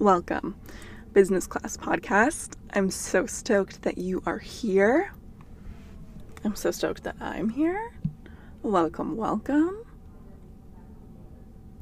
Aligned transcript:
Welcome, 0.00 0.54
Business 1.12 1.48
Klass 1.48 1.76
Podcast. 1.76 2.54
I'm 2.72 2.88
so 2.88 3.26
stoked 3.26 3.82
that 3.82 3.98
you 3.98 4.22
are 4.26 4.38
here. 4.38 5.12
I'm 6.44 6.54
so 6.54 6.70
stoked 6.70 7.02
that 7.02 7.16
I'm 7.20 7.48
here. 7.48 7.92
Welcome, 8.62 9.16
welcome. 9.16 9.76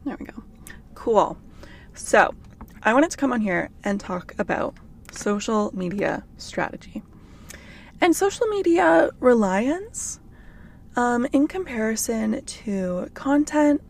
There 0.07 0.17
we 0.19 0.25
go. 0.25 0.43
Cool. 0.95 1.37
So, 1.93 2.35
I 2.83 2.95
wanted 2.95 3.11
to 3.11 3.19
come 3.19 3.35
on 3.35 3.43
here 3.43 3.69
and 3.85 4.01
talk 4.01 4.35
about 4.39 4.75
social 5.13 5.71
media 5.77 6.25
strategy 6.39 7.03
and 8.01 8.17
social 8.17 8.47
media 8.47 9.11
reliance 9.21 10.21
um, 10.97 11.27
in 11.35 11.47
comparison 11.47 12.43
to 12.47 13.11
content 13.13 13.83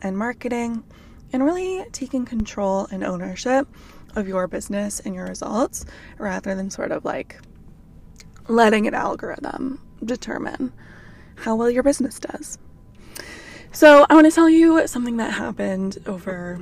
and 0.00 0.16
marketing 0.16 0.82
and 1.32 1.44
really 1.44 1.84
taking 1.92 2.24
control 2.24 2.86
and 2.90 3.04
ownership 3.04 3.68
of 4.14 4.26
your 4.26 4.46
business 4.46 5.00
and 5.00 5.14
your 5.14 5.26
results 5.26 5.84
rather 6.18 6.54
than 6.54 6.70
sort 6.70 6.90
of 6.90 7.04
like 7.04 7.38
letting 8.48 8.86
an 8.86 8.94
algorithm 8.94 9.80
determine 10.04 10.72
how 11.36 11.54
well 11.54 11.70
your 11.70 11.82
business 11.82 12.18
does. 12.18 12.58
So, 13.72 14.06
I 14.08 14.14
want 14.14 14.26
to 14.26 14.30
tell 14.30 14.48
you 14.48 14.86
something 14.86 15.18
that 15.18 15.32
happened 15.32 15.98
over 16.06 16.60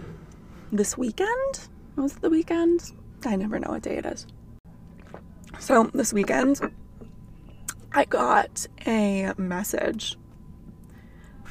this 0.73 0.99
weekend. 0.99 1.69
Was 1.95 2.15
the 2.15 2.31
weekend? 2.31 2.91
I 3.25 3.37
never 3.37 3.61
know 3.61 3.71
what 3.71 3.83
day 3.83 3.99
it 3.99 4.07
is. 4.07 4.27
So, 5.61 5.85
this 5.95 6.13
weekend, 6.13 6.61
I 7.93 8.05
got 8.05 8.67
a 8.85 9.33
message 9.37 10.17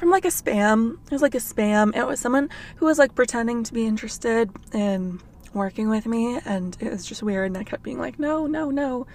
from 0.04 0.10
like 0.10 0.26
a 0.26 0.28
spam. 0.28 0.98
It 1.06 1.12
was 1.12 1.22
like 1.22 1.34
a 1.34 1.38
spam. 1.38 1.96
It 1.96 2.06
was 2.06 2.20
someone 2.20 2.50
who 2.76 2.84
was 2.84 2.98
like 2.98 3.14
pretending 3.14 3.64
to 3.64 3.72
be 3.72 3.86
interested 3.86 4.50
in 4.74 5.18
working 5.54 5.88
with 5.88 6.04
me, 6.04 6.38
and 6.44 6.76
it 6.78 6.92
was 6.92 7.06
just 7.06 7.22
weird. 7.22 7.46
And 7.46 7.56
I 7.56 7.64
kept 7.64 7.82
being 7.82 7.98
like, 7.98 8.18
no, 8.18 8.46
no, 8.46 8.68
no, 8.68 9.06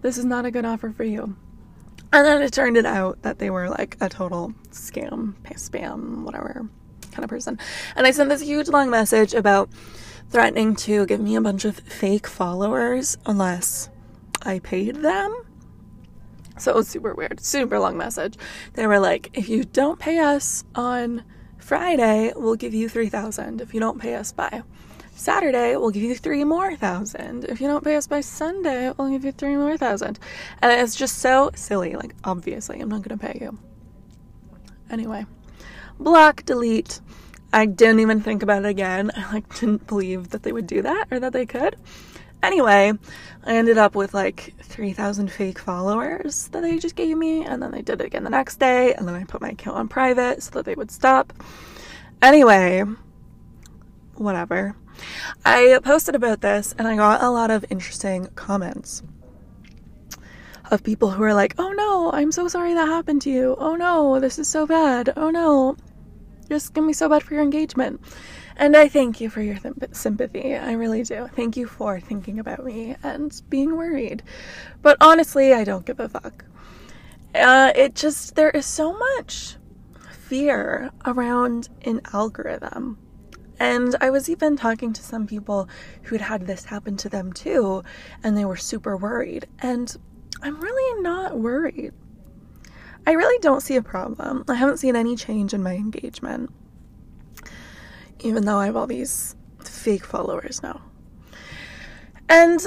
this 0.00 0.16
is 0.16 0.24
not 0.24 0.44
a 0.44 0.52
good 0.52 0.64
offer 0.64 0.92
for 0.92 1.02
you. 1.02 1.36
And 2.12 2.24
then 2.24 2.40
it 2.40 2.52
turned 2.52 2.76
it 2.76 2.86
out 2.86 3.22
that 3.22 3.40
they 3.40 3.50
were 3.50 3.68
like 3.68 3.96
a 4.00 4.08
total 4.08 4.54
scam, 4.70 5.34
spam, 5.54 6.22
whatever 6.22 6.68
kind 7.10 7.24
of 7.24 7.30
person. 7.30 7.58
And 7.96 8.06
I 8.06 8.12
sent 8.12 8.28
this 8.28 8.42
huge 8.42 8.68
long 8.68 8.90
message 8.90 9.34
about 9.34 9.68
threatening 10.30 10.76
to 10.76 11.04
give 11.06 11.18
me 11.18 11.34
a 11.34 11.40
bunch 11.40 11.64
of 11.64 11.80
fake 11.80 12.28
followers 12.28 13.18
unless 13.26 13.90
I 14.44 14.60
paid 14.60 15.02
them. 15.02 15.47
So 16.68 16.72
it 16.72 16.76
was 16.76 16.88
super 16.88 17.14
weird, 17.14 17.40
super 17.40 17.78
long 17.78 17.96
message. 17.96 18.36
They 18.74 18.86
were 18.86 18.98
like, 18.98 19.30
if 19.32 19.48
you 19.48 19.64
don't 19.64 19.98
pay 19.98 20.18
us 20.18 20.64
on 20.74 21.24
Friday, 21.58 22.32
we'll 22.34 22.56
give 22.56 22.74
you 22.74 22.88
3000 22.88 23.60
If 23.60 23.74
you 23.74 23.80
don't 23.80 24.00
pay 24.00 24.14
us 24.14 24.32
by 24.32 24.62
Saturday, 25.18 25.76
we'll 25.76 25.90
give 25.90 26.04
you 26.04 26.14
three 26.14 26.44
more 26.44 26.76
thousand. 26.76 27.44
If 27.44 27.60
you 27.60 27.66
don't 27.66 27.82
pay 27.82 27.96
us 27.96 28.06
by 28.06 28.20
Sunday, 28.20 28.92
we'll 28.96 29.10
give 29.10 29.24
you 29.24 29.32
three 29.32 29.56
more 29.56 29.76
thousand. 29.76 30.18
And 30.62 30.70
it's 30.70 30.94
just 30.94 31.18
so 31.18 31.50
silly. 31.56 31.96
Like, 31.96 32.14
obviously, 32.22 32.80
I'm 32.80 32.88
not 32.88 33.02
going 33.02 33.18
to 33.18 33.26
pay 33.26 33.38
you. 33.40 33.58
Anyway, 34.90 35.26
block, 35.98 36.44
delete. 36.44 37.00
I 37.52 37.66
didn't 37.66 37.98
even 38.00 38.20
think 38.20 38.44
about 38.44 38.64
it 38.64 38.68
again. 38.68 39.10
I 39.16 39.32
like 39.32 39.58
didn't 39.58 39.88
believe 39.88 40.30
that 40.30 40.44
they 40.44 40.52
would 40.52 40.68
do 40.68 40.82
that 40.82 41.08
or 41.10 41.18
that 41.18 41.32
they 41.32 41.46
could. 41.46 41.74
Anyway, 42.42 42.92
I 43.44 43.54
ended 43.54 43.78
up 43.78 43.94
with 43.94 44.14
like 44.14 44.54
3,000 44.62 45.30
fake 45.30 45.58
followers 45.58 46.48
that 46.48 46.62
they 46.62 46.78
just 46.78 46.96
gave 46.96 47.16
me, 47.16 47.44
and 47.44 47.62
then 47.62 47.72
they 47.72 47.82
did 47.82 48.00
it 48.00 48.06
again 48.06 48.24
the 48.24 48.30
next 48.30 48.60
day, 48.60 48.94
and 48.94 49.06
then 49.08 49.14
I 49.14 49.24
put 49.24 49.40
my 49.40 49.50
account 49.50 49.76
on 49.76 49.88
private 49.88 50.42
so 50.42 50.50
that 50.52 50.64
they 50.64 50.74
would 50.74 50.90
stop. 50.90 51.32
Anyway, 52.22 52.84
whatever. 54.14 54.74
I 55.44 55.78
posted 55.82 56.14
about 56.14 56.40
this 56.40 56.74
and 56.76 56.88
I 56.88 56.96
got 56.96 57.22
a 57.22 57.30
lot 57.30 57.50
of 57.50 57.64
interesting 57.70 58.26
comments 58.34 59.02
of 60.70 60.82
people 60.82 61.10
who 61.10 61.22
are 61.22 61.34
like, 61.34 61.54
oh 61.58 61.72
no, 61.72 62.10
I'm 62.12 62.32
so 62.32 62.48
sorry 62.48 62.74
that 62.74 62.86
happened 62.86 63.22
to 63.22 63.30
you. 63.30 63.56
Oh 63.58 63.76
no, 63.76 64.20
this 64.20 64.38
is 64.38 64.48
so 64.48 64.66
bad. 64.66 65.12
Oh 65.16 65.30
no, 65.30 65.76
just 66.48 66.74
gonna 66.74 66.86
be 66.86 66.92
so 66.92 67.08
bad 67.08 67.22
for 67.22 67.34
your 67.34 67.42
engagement. 67.42 68.00
And 68.58 68.76
I 68.76 68.88
thank 68.88 69.20
you 69.20 69.30
for 69.30 69.40
your 69.40 69.56
th- 69.56 69.74
sympathy. 69.92 70.56
I 70.56 70.72
really 70.72 71.04
do. 71.04 71.28
Thank 71.28 71.56
you 71.56 71.68
for 71.68 72.00
thinking 72.00 72.40
about 72.40 72.64
me 72.64 72.96
and 73.04 73.40
being 73.48 73.76
worried. 73.76 74.24
But 74.82 74.96
honestly, 75.00 75.54
I 75.54 75.62
don't 75.62 75.86
give 75.86 76.00
a 76.00 76.08
fuck. 76.08 76.44
Uh, 77.36 77.72
it 77.76 77.94
just, 77.94 78.34
there 78.34 78.50
is 78.50 78.66
so 78.66 78.98
much 78.98 79.56
fear 80.10 80.90
around 81.06 81.68
an 81.82 82.00
algorithm. 82.12 82.98
And 83.60 83.94
I 84.00 84.10
was 84.10 84.28
even 84.28 84.56
talking 84.56 84.92
to 84.92 85.02
some 85.02 85.28
people 85.28 85.68
who'd 86.02 86.20
had 86.20 86.48
this 86.48 86.64
happen 86.64 86.96
to 86.98 87.08
them 87.08 87.32
too, 87.32 87.84
and 88.24 88.36
they 88.36 88.44
were 88.44 88.56
super 88.56 88.96
worried. 88.96 89.46
And 89.60 89.96
I'm 90.42 90.60
really 90.60 91.02
not 91.02 91.38
worried. 91.38 91.92
I 93.06 93.12
really 93.12 93.38
don't 93.38 93.62
see 93.62 93.76
a 93.76 93.82
problem. 93.82 94.44
I 94.48 94.54
haven't 94.54 94.78
seen 94.78 94.96
any 94.96 95.14
change 95.14 95.54
in 95.54 95.62
my 95.62 95.74
engagement 95.74 96.52
even 98.20 98.44
though 98.44 98.58
I 98.58 98.66
have 98.66 98.76
all 98.76 98.86
these 98.86 99.36
fake 99.64 100.04
followers 100.04 100.62
now. 100.62 100.82
And 102.28 102.66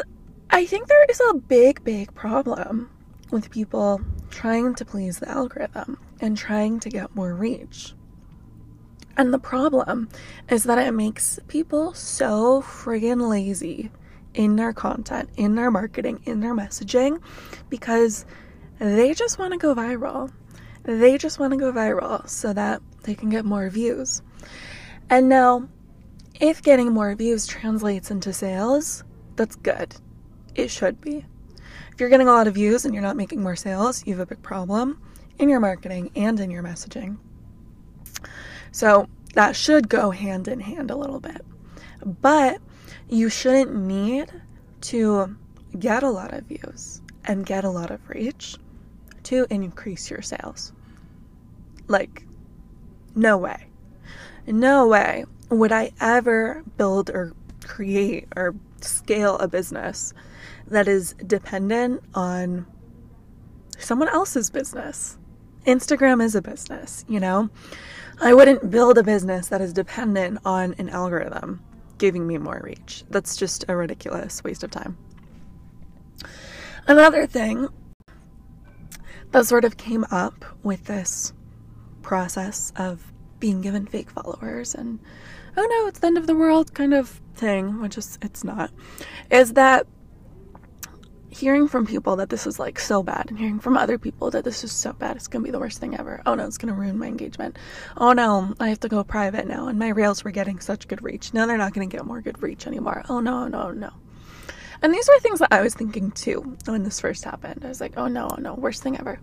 I 0.49 0.65
think 0.65 0.87
there 0.87 1.05
is 1.09 1.21
a 1.29 1.35
big, 1.35 1.83
big 1.83 2.13
problem 2.13 2.89
with 3.31 3.51
people 3.51 4.01
trying 4.29 4.75
to 4.75 4.85
please 4.85 5.19
the 5.19 5.29
algorithm 5.29 5.97
and 6.19 6.37
trying 6.37 6.79
to 6.81 6.89
get 6.89 7.15
more 7.15 7.33
reach. 7.33 7.93
And 9.17 9.33
the 9.33 9.39
problem 9.39 10.09
is 10.49 10.63
that 10.63 10.77
it 10.77 10.93
makes 10.93 11.39
people 11.47 11.93
so 11.93 12.61
friggin' 12.61 13.29
lazy 13.29 13.91
in 14.33 14.55
their 14.55 14.73
content, 14.73 15.29
in 15.35 15.55
their 15.55 15.69
marketing, 15.69 16.21
in 16.25 16.39
their 16.39 16.55
messaging 16.55 17.21
because 17.69 18.25
they 18.79 19.13
just 19.13 19.37
want 19.37 19.53
to 19.53 19.59
go 19.59 19.75
viral. 19.75 20.31
They 20.83 21.17
just 21.17 21.39
want 21.39 21.53
to 21.53 21.57
go 21.57 21.71
viral 21.71 22.27
so 22.27 22.53
that 22.53 22.81
they 23.03 23.13
can 23.13 23.29
get 23.29 23.45
more 23.45 23.69
views. 23.69 24.21
And 25.11 25.27
now, 25.27 25.67
if 26.39 26.61
getting 26.61 26.93
more 26.93 27.13
views 27.15 27.45
translates 27.45 28.11
into 28.11 28.31
sales, 28.31 29.03
that's 29.35 29.57
good. 29.57 29.93
It 30.55 30.71
should 30.71 31.01
be. 31.01 31.25
If 31.91 31.99
you're 31.99 32.07
getting 32.07 32.29
a 32.29 32.31
lot 32.31 32.47
of 32.47 32.53
views 32.53 32.85
and 32.85 32.93
you're 32.93 33.03
not 33.03 33.17
making 33.17 33.43
more 33.43 33.57
sales, 33.57 34.07
you 34.07 34.13
have 34.13 34.21
a 34.21 34.25
big 34.25 34.41
problem 34.41 35.01
in 35.37 35.49
your 35.49 35.59
marketing 35.59 36.11
and 36.15 36.39
in 36.39 36.49
your 36.49 36.63
messaging. 36.63 37.17
So 38.71 39.09
that 39.33 39.53
should 39.53 39.89
go 39.89 40.11
hand 40.11 40.47
in 40.47 40.61
hand 40.61 40.91
a 40.91 40.95
little 40.95 41.19
bit. 41.19 41.45
But 42.05 42.61
you 43.09 43.27
shouldn't 43.27 43.75
need 43.75 44.31
to 44.81 45.35
get 45.77 46.03
a 46.03 46.09
lot 46.09 46.33
of 46.33 46.45
views 46.45 47.01
and 47.25 47.45
get 47.45 47.65
a 47.65 47.69
lot 47.69 47.91
of 47.91 47.99
reach 48.09 48.55
to 49.23 49.45
increase 49.49 50.09
your 50.09 50.21
sales. 50.21 50.71
Like, 51.89 52.23
no 53.13 53.37
way 53.37 53.67
no 54.47 54.87
way 54.87 55.25
would 55.49 55.71
I 55.71 55.91
ever 55.99 56.63
build 56.77 57.09
or 57.09 57.33
create 57.65 58.27
or 58.35 58.55
scale 58.81 59.37
a 59.37 59.47
business 59.47 60.13
that 60.67 60.87
is 60.87 61.13
dependent 61.25 62.01
on 62.13 62.65
someone 63.77 64.09
else's 64.09 64.49
business. 64.49 65.17
Instagram 65.65 66.23
is 66.23 66.35
a 66.35 66.41
business, 66.41 67.05
you 67.07 67.19
know? 67.19 67.49
I 68.19 68.33
wouldn't 68.33 68.69
build 68.69 68.97
a 68.97 69.03
business 69.03 69.47
that 69.49 69.61
is 69.61 69.73
dependent 69.73 70.39
on 70.45 70.75
an 70.77 70.89
algorithm 70.89 71.61
giving 71.97 72.25
me 72.25 72.37
more 72.37 72.61
reach. 72.63 73.03
That's 73.09 73.35
just 73.35 73.65
a 73.67 73.75
ridiculous 73.75 74.43
waste 74.43 74.63
of 74.63 74.71
time. 74.71 74.97
Another 76.87 77.27
thing 77.27 77.67
that 79.31 79.45
sort 79.45 79.65
of 79.65 79.77
came 79.77 80.05
up 80.11 80.43
with 80.63 80.85
this 80.85 81.33
process 82.01 82.73
of 82.75 83.10
being 83.41 83.59
given 83.59 83.85
fake 83.85 84.09
followers 84.09 84.73
and 84.73 84.99
oh 85.57 85.67
no, 85.69 85.87
it's 85.87 85.99
the 85.99 86.07
end 86.07 86.17
of 86.17 86.27
the 86.27 86.35
world 86.35 86.73
kind 86.73 86.93
of 86.93 87.19
thing, 87.35 87.81
which 87.81 87.97
is 87.97 88.17
it's 88.21 88.45
not, 88.45 88.71
is 89.29 89.53
that 89.53 89.85
hearing 91.29 91.67
from 91.67 91.85
people 91.85 92.17
that 92.17 92.29
this 92.29 92.45
is 92.45 92.59
like 92.59 92.77
so 92.77 93.01
bad 93.01 93.29
and 93.29 93.39
hearing 93.39 93.59
from 93.59 93.77
other 93.77 93.97
people 93.97 94.29
that 94.31 94.43
this 94.43 94.63
is 94.63 94.71
so 94.71 94.93
bad, 94.93 95.15
it's 95.15 95.27
gonna 95.27 95.43
be 95.43 95.51
the 95.51 95.59
worst 95.59 95.79
thing 95.79 95.97
ever. 95.97 96.21
Oh 96.25 96.35
no, 96.35 96.45
it's 96.45 96.57
gonna 96.57 96.73
ruin 96.73 96.97
my 96.97 97.07
engagement. 97.07 97.57
Oh 97.97 98.13
no, 98.13 98.53
I 98.59 98.69
have 98.69 98.79
to 98.81 98.89
go 98.89 99.03
private 99.03 99.47
now 99.47 99.67
and 99.67 99.79
my 99.79 99.89
reels 99.89 100.23
were 100.23 100.31
getting 100.31 100.59
such 100.59 100.87
good 100.87 101.01
reach. 101.01 101.33
Now 101.33 101.45
they're 101.45 101.57
not 101.57 101.73
gonna 101.73 101.87
get 101.87 102.05
more 102.05 102.21
good 102.21 102.41
reach 102.41 102.67
anymore. 102.67 103.03
Oh 103.09 103.19
no, 103.19 103.47
no, 103.47 103.71
no. 103.71 103.91
And 104.81 104.93
these 104.93 105.07
were 105.07 105.19
things 105.19 105.39
that 105.39 105.53
I 105.53 105.61
was 105.61 105.75
thinking 105.75 106.11
too 106.11 106.57
when 106.65 106.83
this 106.83 106.99
first 106.99 107.23
happened. 107.23 107.63
I 107.63 107.67
was 107.67 107.81
like, 107.81 107.93
oh 107.97 108.07
no, 108.07 108.29
oh 108.31 108.41
no, 108.41 108.53
worst 108.53 108.83
thing 108.83 108.99
ever. 108.99 109.19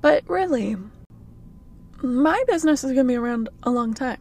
But 0.00 0.28
really, 0.28 0.76
my 2.02 2.42
business 2.46 2.84
is 2.84 2.92
going 2.92 3.06
to 3.06 3.12
be 3.12 3.16
around 3.16 3.48
a 3.62 3.70
long 3.70 3.94
time. 3.94 4.20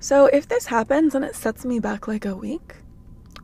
So 0.00 0.26
if 0.26 0.48
this 0.48 0.66
happens 0.66 1.14
and 1.14 1.24
it 1.24 1.34
sets 1.34 1.64
me 1.64 1.78
back 1.78 2.06
like 2.08 2.24
a 2.24 2.36
week, 2.36 2.76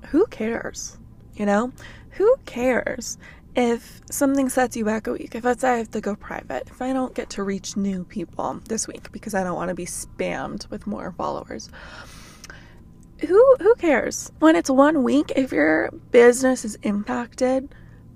who 0.08 0.26
cares? 0.26 0.98
You 1.34 1.46
know? 1.46 1.72
Who 2.12 2.36
cares 2.44 3.18
if 3.54 4.00
something 4.10 4.48
sets 4.48 4.76
you 4.76 4.84
back 4.84 5.06
a 5.06 5.12
week? 5.12 5.34
If 5.34 5.44
let's 5.44 5.62
say 5.62 5.70
I 5.70 5.76
have 5.78 5.90
to 5.92 6.00
go 6.00 6.16
private, 6.16 6.68
if 6.68 6.82
I 6.82 6.92
don't 6.92 7.14
get 7.14 7.30
to 7.30 7.42
reach 7.42 7.76
new 7.76 8.04
people 8.04 8.60
this 8.68 8.86
week 8.86 9.10
because 9.12 9.34
I 9.34 9.44
don't 9.44 9.56
want 9.56 9.68
to 9.70 9.74
be 9.74 9.86
spammed 9.86 10.68
with 10.70 10.86
more 10.86 11.12
followers, 11.12 11.70
who 13.20 13.56
who 13.60 13.74
cares 13.76 14.32
when 14.38 14.56
it's 14.56 14.70
one 14.70 15.02
week 15.02 15.32
if 15.36 15.52
your 15.52 15.90
business 16.10 16.64
is 16.64 16.76
impacted 16.82 17.74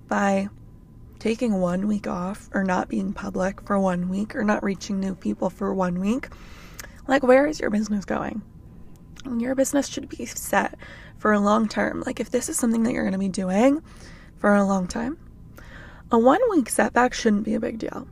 by 0.09 0.49
taking 1.25 1.59
one 1.59 1.89
week 1.89 2.07
off 2.07 2.51
or 2.53 2.63
not 2.63 2.87
being 2.87 3.11
public 3.15 3.59
for 3.63 3.81
one 3.81 4.11
week 4.11 4.37
or 4.37 4.45
not 4.45 4.63
reaching 4.63 5.01
new 5.01 5.15
people 5.15 5.49
for 5.49 5.73
one 5.73 5.99
week 5.99 6.29
like 7.09 7.23
where 7.23 7.47
is 7.47 7.59
your 7.59 7.71
business 7.71 8.05
going 8.05 8.43
your 9.39 9.55
business 9.55 9.89
should 9.89 10.07
be 10.11 10.27
set 10.27 10.77
for 11.17 11.33
a 11.33 11.41
long 11.41 11.67
term 11.67 12.03
like 12.05 12.21
if 12.21 12.31
this 12.31 12.51
is 12.51 12.59
something 12.59 12.83
that 12.83 12.93
you're 12.93 13.05
going 13.05 13.15
to 13.15 13.19
be 13.19 13.27
doing 13.27 13.83
for 14.37 14.55
a 14.55 14.63
long 14.63 14.87
time 14.87 15.17
a 16.11 16.19
one 16.19 16.41
week 16.51 16.69
setback 16.69 17.15
shouldn't 17.15 17.45
be 17.45 17.55
a 17.55 17.61
big 17.61 17.79
deal 17.79 18.07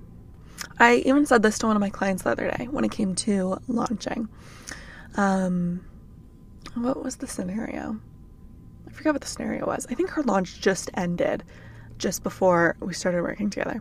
i 0.78 0.94
even 1.04 1.26
said 1.26 1.42
this 1.42 1.58
to 1.58 1.66
one 1.66 1.76
of 1.76 1.80
my 1.80 1.90
clients 1.90 2.22
the 2.22 2.30
other 2.30 2.50
day 2.56 2.66
when 2.70 2.82
it 2.82 2.90
came 2.90 3.14
to 3.14 3.58
launching 3.68 4.26
um 5.18 5.84
what 6.74 7.04
was 7.04 7.16
the 7.16 7.26
scenario? 7.26 8.00
I 8.88 8.90
forgot 8.92 9.12
what 9.12 9.20
the 9.20 9.28
scenario 9.28 9.66
was. 9.66 9.86
I 9.90 9.94
think 9.94 10.08
her 10.10 10.22
launch 10.22 10.60
just 10.60 10.90
ended 10.94 11.44
just 12.02 12.22
before 12.22 12.76
we 12.80 12.92
started 12.92 13.22
working 13.22 13.48
together. 13.48 13.80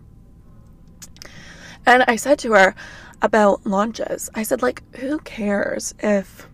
And 1.85 2.03
I 2.07 2.15
said 2.15 2.39
to 2.39 2.53
her 2.53 2.75
about 3.21 3.65
launches, 3.65 4.29
I 4.35 4.43
said, 4.43 4.61
like, 4.61 4.83
who 4.97 5.19
cares 5.19 5.93
if 5.99 6.47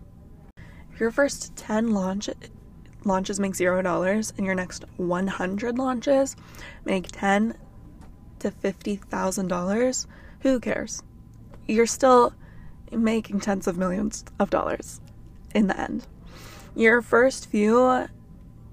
your 0.98 1.10
first 1.10 1.54
10 1.56 1.92
launch 1.92 2.28
launches 3.04 3.38
make 3.38 3.54
zero 3.54 3.80
dollars 3.80 4.32
and 4.36 4.44
your 4.44 4.54
next 4.54 4.84
100 4.96 5.78
launches 5.78 6.34
make 6.84 7.08
10 7.12 7.54
to 8.40 8.50
$50,000? 8.50 10.06
Who 10.40 10.60
cares? 10.60 11.02
You're 11.66 11.86
still 11.86 12.34
making 12.90 13.40
tens 13.40 13.66
of 13.66 13.76
millions 13.76 14.24
of 14.38 14.50
dollars 14.50 15.00
in 15.54 15.66
the 15.66 15.78
end 15.78 16.06
your 16.78 17.02
first 17.02 17.50
few 17.50 18.06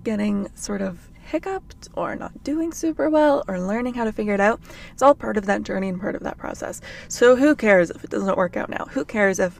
getting 0.04 0.48
sort 0.54 0.80
of 0.80 1.10
hiccuped 1.26 1.90
or 1.94 2.16
not 2.16 2.44
doing 2.44 2.72
super 2.72 3.10
well 3.10 3.44
or 3.48 3.60
learning 3.60 3.96
how 3.96 4.06
to 4.06 4.12
figure 4.12 4.34
it 4.34 4.40
out, 4.40 4.62
it's 4.94 5.02
all 5.02 5.16
part 5.16 5.38
of 5.38 5.46
that 5.48 5.64
journey 5.64 5.90
and 5.90 6.00
part 6.00 6.16
of 6.16 6.24
that 6.24 6.38
process. 6.38 6.82
So 7.08 7.36
who 7.36 7.56
cares 7.56 7.90
if 7.90 8.04
it 8.04 8.10
doesn't 8.10 8.38
work 8.38 8.56
out 8.56 8.70
now? 8.70 8.86
Who 8.92 9.04
cares 9.04 9.40
if 9.40 9.60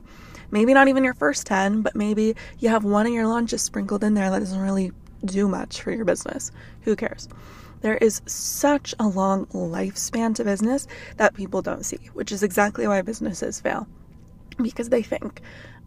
maybe 0.50 0.72
not 0.72 0.88
even 0.88 1.04
your 1.04 1.14
first 1.14 1.46
10, 1.46 1.82
but 1.82 1.96
maybe 1.96 2.36
you 2.58 2.68
have 2.68 2.84
one 2.84 3.06
of 3.06 3.12
your 3.12 3.26
launches 3.26 3.62
sprinkled 3.62 4.04
in 4.04 4.14
there 4.14 4.30
that 4.30 4.38
doesn't 4.38 4.60
really 4.60 4.92
do 5.24 5.48
much 5.48 5.82
for 5.82 5.90
your 5.90 6.04
business? 6.04 6.52
Who 6.82 6.96
cares? 6.96 7.28
There 7.80 7.96
is 7.98 8.22
such 8.26 8.94
a 8.98 9.06
long 9.06 9.46
lifespan 9.46 10.34
to 10.36 10.44
business 10.44 10.86
that 11.18 11.34
people 11.34 11.62
don't 11.62 11.84
see, 11.84 12.10
which 12.14 12.32
is 12.32 12.42
exactly 12.42 12.86
why 12.86 13.02
businesses 13.02 13.60
fail. 13.60 13.86
Because 14.56 14.88
they 14.88 15.02
think, 15.02 15.42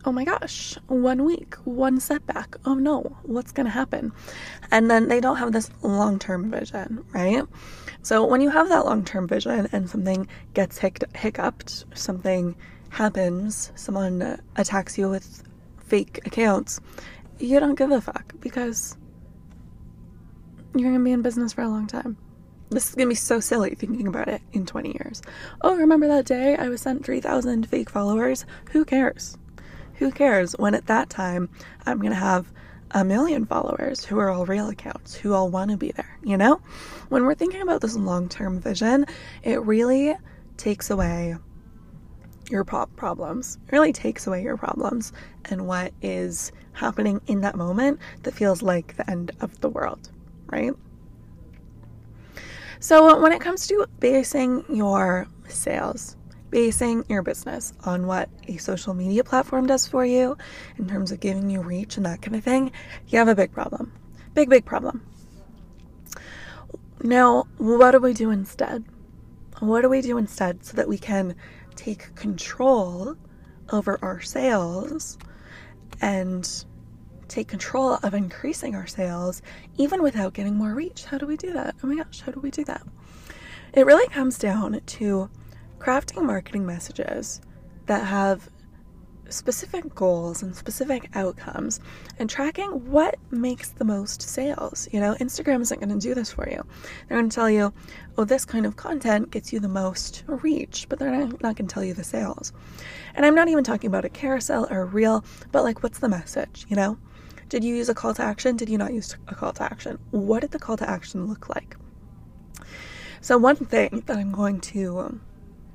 oh 0.05 0.11
my 0.11 0.23
gosh, 0.23 0.77
one 0.87 1.23
week, 1.23 1.55
one 1.65 1.99
setback. 1.99 2.55
Oh 2.65 2.73
no, 2.75 3.17
what's 3.23 3.51
going 3.51 3.65
to 3.65 3.71
happen? 3.71 4.11
And 4.71 4.89
then 4.89 5.07
they 5.07 5.19
don't 5.19 5.37
have 5.37 5.51
this 5.51 5.69
long 5.81 6.19
term 6.19 6.49
vision, 6.51 7.03
right? 7.13 7.43
So 8.01 8.25
when 8.25 8.41
you 8.41 8.49
have 8.49 8.69
that 8.69 8.85
long 8.85 9.03
term 9.03 9.27
vision 9.27 9.67
and 9.71 9.89
something 9.89 10.27
gets 10.53 10.77
hic- 10.77 11.15
hiccuped, 11.15 11.85
something 11.93 12.55
happens, 12.89 13.71
someone 13.75 14.41
attacks 14.55 14.97
you 14.97 15.09
with 15.09 15.43
fake 15.85 16.25
accounts, 16.25 16.79
you 17.39 17.59
don't 17.59 17.75
give 17.75 17.91
a 17.91 18.01
fuck 18.01 18.33
because 18.39 18.97
you're 20.73 20.89
going 20.89 20.99
to 20.99 21.03
be 21.03 21.11
in 21.11 21.21
business 21.21 21.53
for 21.53 21.61
a 21.61 21.69
long 21.69 21.87
time. 21.87 22.17
This 22.71 22.89
is 22.89 22.95
going 22.95 23.07
to 23.07 23.11
be 23.11 23.15
so 23.15 23.39
silly 23.39 23.73
thinking 23.73 24.07
about 24.07 24.27
it 24.27 24.41
in 24.53 24.65
20 24.65 24.89
years. 24.89 25.23
Oh, 25.61 25.75
remember 25.75 26.07
that 26.07 26.25
day 26.25 26.55
I 26.55 26.69
was 26.69 26.81
sent 26.81 27.03
3,000 27.03 27.67
fake 27.67 27.89
followers? 27.89 28.45
Who 28.71 28.85
cares? 28.85 29.38
Who 29.99 30.11
cares 30.11 30.53
when 30.57 30.73
at 30.73 30.87
that 30.87 31.09
time 31.09 31.49
I'm 31.85 31.99
going 31.99 32.13
to 32.13 32.17
have 32.17 32.51
a 32.91 33.03
million 33.03 33.45
followers 33.45 34.03
who 34.03 34.17
are 34.17 34.29
all 34.29 34.45
real 34.45 34.69
accounts, 34.69 35.13
who 35.13 35.33
all 35.33 35.49
want 35.49 35.69
to 35.71 35.77
be 35.77 35.91
there, 35.91 36.17
you 36.23 36.37
know? 36.37 36.61
When 37.09 37.25
we're 37.25 37.35
thinking 37.35 37.61
about 37.61 37.81
this 37.81 37.95
long 37.95 38.29
term 38.29 38.59
vision, 38.59 39.05
it 39.43 39.61
really 39.61 40.15
takes 40.57 40.89
away 40.89 41.35
your 42.49 42.63
problems. 42.63 43.59
It 43.67 43.71
really 43.71 43.93
takes 43.93 44.25
away 44.25 44.41
your 44.41 44.57
problems 44.57 45.13
and 45.45 45.67
what 45.67 45.93
is 46.01 46.51
happening 46.71 47.21
in 47.27 47.41
that 47.41 47.55
moment 47.55 47.99
that 48.23 48.33
feels 48.33 48.61
like 48.61 48.95
the 48.95 49.09
end 49.09 49.31
of 49.41 49.59
the 49.61 49.69
world, 49.69 50.09
right? 50.47 50.73
So, 52.79 53.19
when 53.21 53.33
it 53.33 53.41
comes 53.41 53.67
to 53.67 53.85
basing 53.99 54.63
your 54.69 55.27
sales, 55.49 56.15
basing 56.49 57.05
your 57.07 57.21
business 57.21 57.73
on 57.85 58.07
what 58.07 58.29
a 58.47 58.57
social 58.57 58.93
media 58.93 59.23
platform 59.23 59.67
does 59.67 59.87
for 59.87 60.05
you 60.05 60.37
in 60.77 60.87
terms 60.87 61.11
of 61.11 61.19
giving 61.19 61.49
you 61.49 61.61
reach 61.61 61.97
and 61.97 62.05
that 62.05 62.21
kind 62.21 62.35
of 62.35 62.43
thing, 62.43 62.71
you 63.07 63.19
have 63.19 63.27
a 63.27 63.35
big 63.35 63.51
problem. 63.51 63.91
Big, 64.33 64.49
big 64.49 64.65
problem. 64.65 65.05
Now, 67.01 67.47
what 67.57 67.91
do 67.91 67.99
we 67.99 68.13
do 68.13 68.29
instead? 68.29 68.83
What 69.59 69.81
do 69.81 69.89
we 69.89 70.01
do 70.01 70.17
instead 70.17 70.65
so 70.65 70.77
that 70.77 70.87
we 70.87 70.97
can 70.97 71.35
take 71.75 72.13
control 72.15 73.15
over 73.71 73.99
our 74.01 74.19
sales 74.21 75.17
and 76.01 76.65
take 77.27 77.47
control 77.47 77.99
of 78.03 78.13
increasing 78.13 78.75
our 78.75 78.87
sales 78.87 79.41
even 79.77 80.01
without 80.01 80.33
getting 80.33 80.55
more 80.55 80.73
reach? 80.73 81.05
How 81.05 81.17
do 81.17 81.25
we 81.25 81.37
do 81.37 81.53
that? 81.53 81.75
Oh 81.83 81.87
my 81.87 81.95
gosh, 82.03 82.21
how 82.21 82.31
do 82.31 82.39
we 82.39 82.51
do 82.51 82.63
that? 82.65 82.81
It 83.73 83.85
really 83.85 84.07
comes 84.09 84.37
down 84.37 84.81
to 84.85 85.29
crafting 85.79 86.23
marketing 86.23 86.65
messages 86.65 87.41
that 87.87 88.05
have 88.05 88.49
specific 89.29 89.93
goals 89.95 90.41
and 90.41 90.55
specific 90.55 91.09
outcomes 91.13 91.79
and 92.17 92.29
tracking 92.29 92.69
what 92.91 93.15
makes 93.31 93.69
the 93.69 93.85
most 93.85 94.21
sales. 94.21 94.87
You 94.91 94.99
know, 94.99 95.15
Instagram 95.15 95.61
isn't 95.61 95.79
going 95.79 95.97
to 95.97 95.99
do 95.99 96.13
this 96.13 96.31
for 96.31 96.49
you. 96.49 96.63
They're 97.07 97.17
going 97.17 97.29
to 97.29 97.35
tell 97.35 97.49
you, 97.49 97.73
oh, 98.17 98.25
this 98.25 98.45
kind 98.45 98.65
of 98.65 98.75
content 98.75 99.31
gets 99.31 99.53
you 99.53 99.59
the 99.59 99.67
most 99.67 100.23
reach, 100.27 100.87
but 100.89 100.99
they're 100.99 101.11
not, 101.11 101.41
going 101.41 101.55
to 101.55 101.63
tell 101.67 101.83
you 101.83 101.93
the 101.93 102.03
sales. 102.03 102.51
And 103.15 103.25
I'm 103.25 103.35
not 103.35 103.47
even 103.47 103.63
talking 103.63 103.87
about 103.87 104.05
a 104.05 104.09
carousel 104.09 104.67
or 104.69 104.81
a 104.81 104.85
reel, 104.85 105.23
but 105.51 105.63
like, 105.63 105.83
what's 105.83 105.99
the 105.99 106.09
message? 106.09 106.65
You 106.69 106.75
know, 106.75 106.97
did 107.49 107.63
you 107.63 107.75
use 107.75 107.89
a 107.89 107.95
call 107.95 108.13
to 108.15 108.23
action? 108.23 108.57
Did 108.57 108.69
you 108.69 108.77
not 108.77 108.93
use 108.93 109.15
a 109.27 109.35
call 109.35 109.53
to 109.53 109.63
action? 109.63 109.99
What 110.11 110.41
did 110.41 110.51
the 110.51 110.59
call 110.59 110.77
to 110.77 110.89
action 110.89 111.27
look 111.27 111.49
like? 111.49 111.75
So, 113.21 113.37
one 113.37 113.57
thing 113.57 114.03
that 114.05 114.17
I'm 114.17 114.31
going 114.31 114.61
to 114.61 114.99
um, 114.99 115.21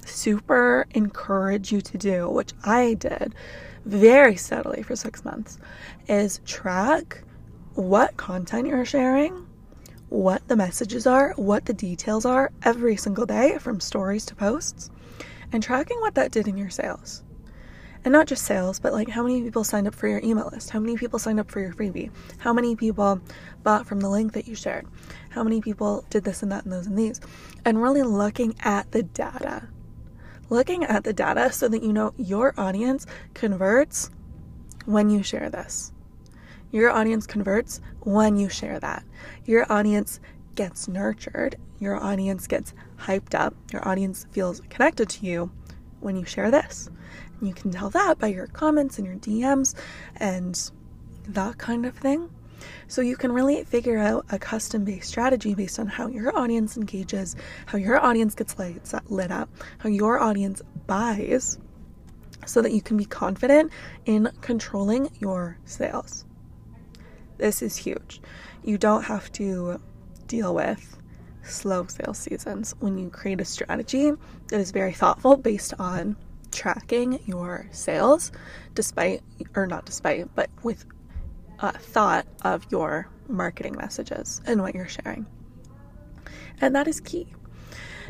super 0.07 0.87
encourage 0.91 1.73
you 1.73 1.81
to 1.81 1.99
do, 1.99 2.29
which 2.29 2.53
I 2.65 2.95
did 2.95 3.35
very 3.85 4.37
steadily 4.37 4.83
for 4.83 4.97
six 4.97 5.25
months, 5.25 5.59
is 6.09 6.41
track 6.45 7.23
what 7.75 8.17
content 8.17 8.69
you're 8.69 8.85
sharing, 8.85 9.47
what 10.09 10.47
the 10.49 10.57
messages 10.57 11.07
are, 11.07 11.33
what 11.37 11.67
the 11.67 11.75
details 11.75 12.25
are 12.25 12.53
every 12.63 12.97
single 12.97 13.27
day 13.27 13.59
from 13.59 13.81
stories 13.81 14.25
to 14.27 14.35
posts, 14.35 14.91
and 15.53 15.63
tracking 15.63 16.01
what 16.01 16.15
that 16.15 16.31
did 16.31 16.49
in 16.49 16.57
your 16.57 16.71
sales. 16.71 17.23
And 18.05 18.13
not 18.13 18.27
just 18.27 18.45
sales, 18.45 18.79
but 18.79 18.93
like 18.93 19.09
how 19.09 19.23
many 19.23 19.43
people 19.43 19.65
signed 19.65 19.89
up 19.89 19.95
for 19.95 20.09
your 20.09 20.21
email 20.23 20.51
list, 20.53 20.71
how 20.71 20.79
many 20.79 20.97
people 20.97 21.19
signed 21.19 21.41
up 21.41 21.51
for 21.51 21.61
your 21.61 21.73
freebie, 21.73 22.11
how 22.39 22.53
many 22.53 22.77
people 22.77 23.21
bought 23.63 23.87
from 23.87 24.01
the 24.01 24.11
link 24.11 24.35
that 24.35 24.47
you 24.47 24.55
shared, 24.55 24.87
how 25.31 25.43
many 25.43 25.61
people 25.61 26.05
did 26.11 26.23
this 26.23 26.43
and 26.43 26.53
that 26.53 26.65
and 26.65 26.73
those 26.73 26.87
and 26.87 26.99
these, 26.99 27.21
and 27.65 27.83
really 27.83 28.03
looking 28.03 28.55
at 28.61 28.93
the 28.93 29.03
data 29.03 29.69
looking 30.51 30.85
at 30.85 31.05
the 31.05 31.13
data 31.13 31.53
so 31.53 31.69
that 31.69 31.83
you 31.83 31.93
know 31.93 32.15
your 32.17 32.55
audience 32.59 33.07
converts 33.35 34.11
when 34.87 35.11
you 35.11 35.23
share 35.23 35.51
this. 35.51 35.93
Your 36.71 36.91
audience 36.91 37.27
converts 37.27 37.81
when 38.01 38.37
you 38.37 38.49
share 38.49 38.81
that. 38.81 39.05
Your 39.45 39.71
audience 39.73 40.21
gets 40.55 40.89
nurtured. 40.89 41.57
Your 41.79 42.03
audience 42.03 42.47
gets 42.47 42.75
hyped 42.99 43.35
up. 43.35 43.55
Your 43.73 43.87
audience 43.87 44.27
feels 44.33 44.61
connected 44.71 45.09
to 45.11 45.27
you 45.27 45.53
when 46.01 46.17
you 46.17 46.25
share 46.25 46.51
this. 46.51 46.91
And 47.39 47.49
you 47.49 47.55
can 47.55 47.71
tell 47.71 47.91
that 47.91 48.19
by 48.19 48.29
your 48.29 48.47
comments 48.49 48.99
and 48.99 49.07
your 49.07 49.17
DMs 49.17 49.75
and 50.17 50.71
that 51.29 51.59
kind 51.59 51.87
of 51.87 51.97
thing. 51.97 52.31
So 52.89 53.03
you 53.03 53.17
can 53.17 53.33
really 53.33 53.65
figure 53.65 53.99
out 53.99 54.27
a 54.31 54.39
custom 54.39 54.85
based 54.85 55.09
strategy 55.09 55.55
based 55.55 55.79
on 55.79 55.87
how 55.87 56.09
your 56.09 56.37
audience 56.37 56.77
engages, 56.77 57.37
how 57.67 57.79
your 57.79 57.99
audience 57.99 58.35
gets 58.35 58.59
uh, 58.59 59.01
lit 59.09 59.31
up, 59.31 59.49
how 59.79 59.89
your 59.89 60.21
audience 60.21 60.63
buys, 60.87 61.59
so 62.47 62.63
that 62.63 62.73
you 62.73 62.83
can 62.83 62.97
be 62.97 63.05
confident 63.05 63.73
in 64.05 64.31
controlling 64.41 65.11
your 65.19 65.59
sales. 65.65 66.25
This 67.39 67.63
is 67.63 67.77
huge. 67.77 68.21
You 68.63 68.79
don't 68.79 69.05
have 69.05 69.31
to 69.33 69.81
deal 70.27 70.55
with 70.55 70.99
slow 71.43 71.87
sales 71.87 72.19
seasons 72.19 72.75
when 72.81 72.99
you 72.99 73.11
create 73.11 73.41
a 73.41 73.45
strategy 73.45 74.13
that 74.49 74.61
is 74.61 74.71
very 74.71 74.93
thoughtful 74.93 75.37
based 75.37 75.75
on 75.79 76.17
tracking 76.51 77.21
your 77.27 77.67
sales 77.73 78.33
despite 78.75 79.23
or 79.55 79.67
not 79.67 79.85
despite 79.85 80.33
but 80.35 80.49
with 80.63 80.85
uh, 81.65 81.73
thought 81.73 82.27
of 82.43 82.67
your 82.71 83.09
marketing 83.27 83.75
messages 83.75 84.43
and 84.47 84.61
what 84.61 84.75
you're 84.75 84.87
sharing. 84.87 85.25
And 86.61 86.75
that 86.75 86.87
is 86.87 87.01
key. 87.01 87.27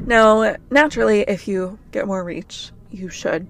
Now, 0.01 0.57
naturally, 0.71 1.21
if 1.21 1.47
you 1.47 1.79
get 1.93 2.09
more 2.09 2.25
reach, 2.25 2.73
you 2.91 3.09
should 3.09 3.47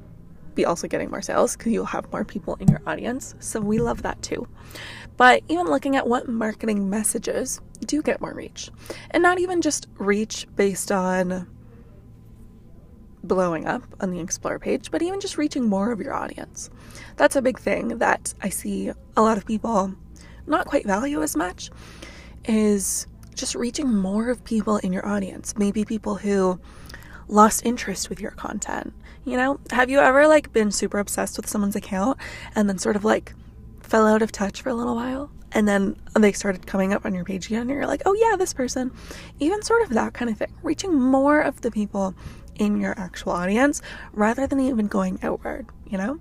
be 0.55 0.67
also 0.67 0.87
getting 0.89 1.11
more 1.11 1.23
sales 1.23 1.57
because 1.57 1.73
you'll 1.73 1.87
have 1.87 2.13
more 2.13 2.25
people 2.25 2.57
in 2.57 2.69
your 2.69 2.83
audience. 2.87 3.35
So 3.39 3.61
we 3.61 3.79
love 3.79 4.03
that 4.03 4.21
too. 4.21 4.47
But 5.17 5.43
even 5.49 5.67
looking 5.67 5.97
at 5.97 6.07
what 6.07 6.29
marketing 6.29 6.91
messages 6.91 7.63
do 7.87 8.03
get 8.03 8.21
more 8.21 8.35
reach, 8.35 8.71
and 9.11 9.23
not 9.23 9.41
even 9.41 9.63
just 9.63 9.87
reach 9.97 10.47
based 10.55 10.93
on 10.93 11.49
blowing 13.27 13.67
up 13.67 13.83
on 14.01 14.11
the 14.11 14.21
explore 14.21 14.59
page, 14.59 14.91
but 14.91 15.03
even 15.03 15.21
just 15.21 15.39
reaching 15.39 15.69
more 15.69 15.93
of 15.93 16.01
your 16.01 16.15
audience. 16.15 16.71
That's 17.17 17.37
a 17.37 17.43
big 17.43 17.59
thing 17.59 17.99
that 17.99 18.35
I 18.43 18.49
see 18.49 18.93
a 19.17 19.23
lot 19.23 19.39
of 19.39 19.47
people 19.47 19.95
not 20.47 20.67
quite 20.67 20.87
value 20.87 21.23
as 21.23 21.37
much 21.37 21.71
is 22.45 23.07
just 23.35 23.55
reaching 23.55 23.93
more 23.93 24.31
of 24.31 24.45
people 24.45 24.77
in 24.79 24.93
your 24.93 25.07
audience. 25.07 25.57
Maybe 25.57 25.85
people 25.85 26.17
who 26.17 26.61
lost 27.29 27.65
interest 27.65 28.09
with 28.09 28.21
your 28.21 28.33
content. 28.33 28.93
You 29.25 29.37
know, 29.37 29.59
have 29.71 29.89
you 29.89 29.99
ever 29.99 30.27
like 30.29 30.53
been 30.53 30.71
super 30.71 30.99
obsessed 30.99 31.37
with 31.37 31.49
someone's 31.49 31.77
account 31.77 32.19
and 32.55 32.69
then 32.69 32.79
sort 32.79 32.97
of 32.97 33.05
like 33.05 33.35
fell 33.81 34.07
out 34.07 34.23
of 34.23 34.31
touch 34.31 34.61
for 34.61 34.69
a 34.69 34.75
little 34.75 34.95
while? 34.95 35.31
And 35.53 35.69
then 35.69 35.97
they 36.19 36.33
started 36.33 36.67
coming 36.67 36.93
up 36.93 37.07
on 37.07 37.15
your 37.15 37.25
page 37.25 37.47
again, 37.47 37.63
and 37.63 37.71
you're 37.71 37.87
like, 37.87 38.03
oh 38.07 38.15
yeah, 38.15 38.37
this 38.37 38.53
person. 38.53 38.91
Even 39.39 39.63
sort 39.63 39.83
of 39.83 39.91
that 39.91 40.13
kind 40.13 40.29
of 40.29 40.37
thing. 40.37 40.53
Reaching 40.65 41.01
more 41.01 41.41
of 41.41 41.61
the 41.61 41.71
people 41.71 42.15
in 42.57 42.81
your 42.81 42.99
actual 42.99 43.33
audience 43.33 43.83
rather 44.13 44.47
than 44.47 44.61
even 44.61 44.87
going 44.87 45.19
outward, 45.23 45.67
you 45.87 45.99
know? 45.99 46.21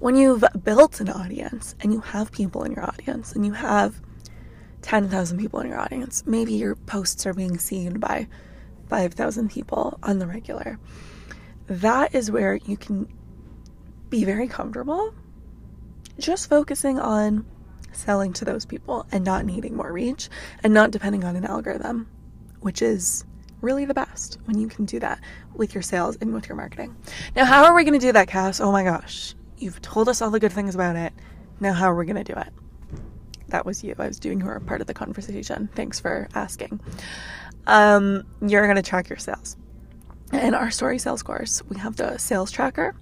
When 0.00 0.16
you've 0.16 0.44
built 0.62 1.00
an 1.00 1.08
audience 1.08 1.74
and 1.80 1.92
you 1.92 2.00
have 2.00 2.32
people 2.32 2.64
in 2.64 2.72
your 2.72 2.84
audience 2.84 3.32
and 3.32 3.46
you 3.46 3.52
have 3.52 4.00
10,000 4.82 5.38
people 5.38 5.60
in 5.60 5.68
your 5.68 5.80
audience, 5.80 6.24
maybe 6.26 6.54
your 6.54 6.74
posts 6.74 7.26
are 7.26 7.34
being 7.34 7.58
seen 7.58 7.98
by 7.98 8.28
5,000 8.88 9.50
people 9.50 9.98
on 10.02 10.18
the 10.18 10.26
regular. 10.26 10.78
That 11.66 12.14
is 12.14 12.30
where 12.30 12.56
you 12.56 12.76
can 12.76 13.08
be 14.10 14.24
very 14.24 14.46
comfortable 14.46 15.14
just 16.18 16.48
focusing 16.48 16.98
on 16.98 17.46
selling 17.92 18.32
to 18.34 18.44
those 18.44 18.66
people 18.66 19.06
and 19.10 19.24
not 19.24 19.44
needing 19.44 19.76
more 19.76 19.92
reach 19.92 20.28
and 20.62 20.74
not 20.74 20.90
depending 20.90 21.24
on 21.24 21.36
an 21.36 21.44
algorithm, 21.44 22.08
which 22.60 22.82
is 22.82 23.24
really 23.64 23.84
the 23.84 23.94
best 23.94 24.38
when 24.44 24.58
you 24.58 24.68
can 24.68 24.84
do 24.84 25.00
that 25.00 25.20
with 25.54 25.74
your 25.74 25.82
sales 25.82 26.16
and 26.20 26.32
with 26.32 26.48
your 26.48 26.56
marketing. 26.56 26.94
Now, 27.34 27.44
how 27.44 27.64
are 27.64 27.74
we 27.74 27.82
going 27.82 27.98
to 27.98 28.06
do 28.06 28.12
that, 28.12 28.28
Cass? 28.28 28.60
Oh 28.60 28.70
my 28.70 28.84
gosh. 28.84 29.34
You've 29.58 29.80
told 29.80 30.08
us 30.08 30.20
all 30.20 30.30
the 30.30 30.40
good 30.40 30.52
things 30.52 30.74
about 30.74 30.96
it. 30.96 31.12
Now, 31.60 31.72
how 31.72 31.90
are 31.90 31.94
we 31.94 32.04
going 32.04 32.22
to 32.22 32.32
do 32.32 32.38
it? 32.38 32.48
That 33.48 33.64
was 33.64 33.82
you. 33.82 33.94
I 33.98 34.06
was 34.06 34.18
doing 34.18 34.40
your 34.40 34.60
part 34.60 34.80
of 34.80 34.86
the 34.86 34.94
conversation. 34.94 35.68
Thanks 35.74 35.98
for 35.98 36.28
asking. 36.34 36.80
Um, 37.66 38.24
you're 38.46 38.64
going 38.64 38.76
to 38.76 38.82
track 38.82 39.08
your 39.08 39.18
sales. 39.18 39.56
In 40.32 40.54
our 40.54 40.70
story 40.70 40.98
sales 40.98 41.22
course, 41.22 41.62
we 41.68 41.78
have 41.78 41.96
the 41.96 42.18
sales 42.18 42.50
tracker. 42.50 42.94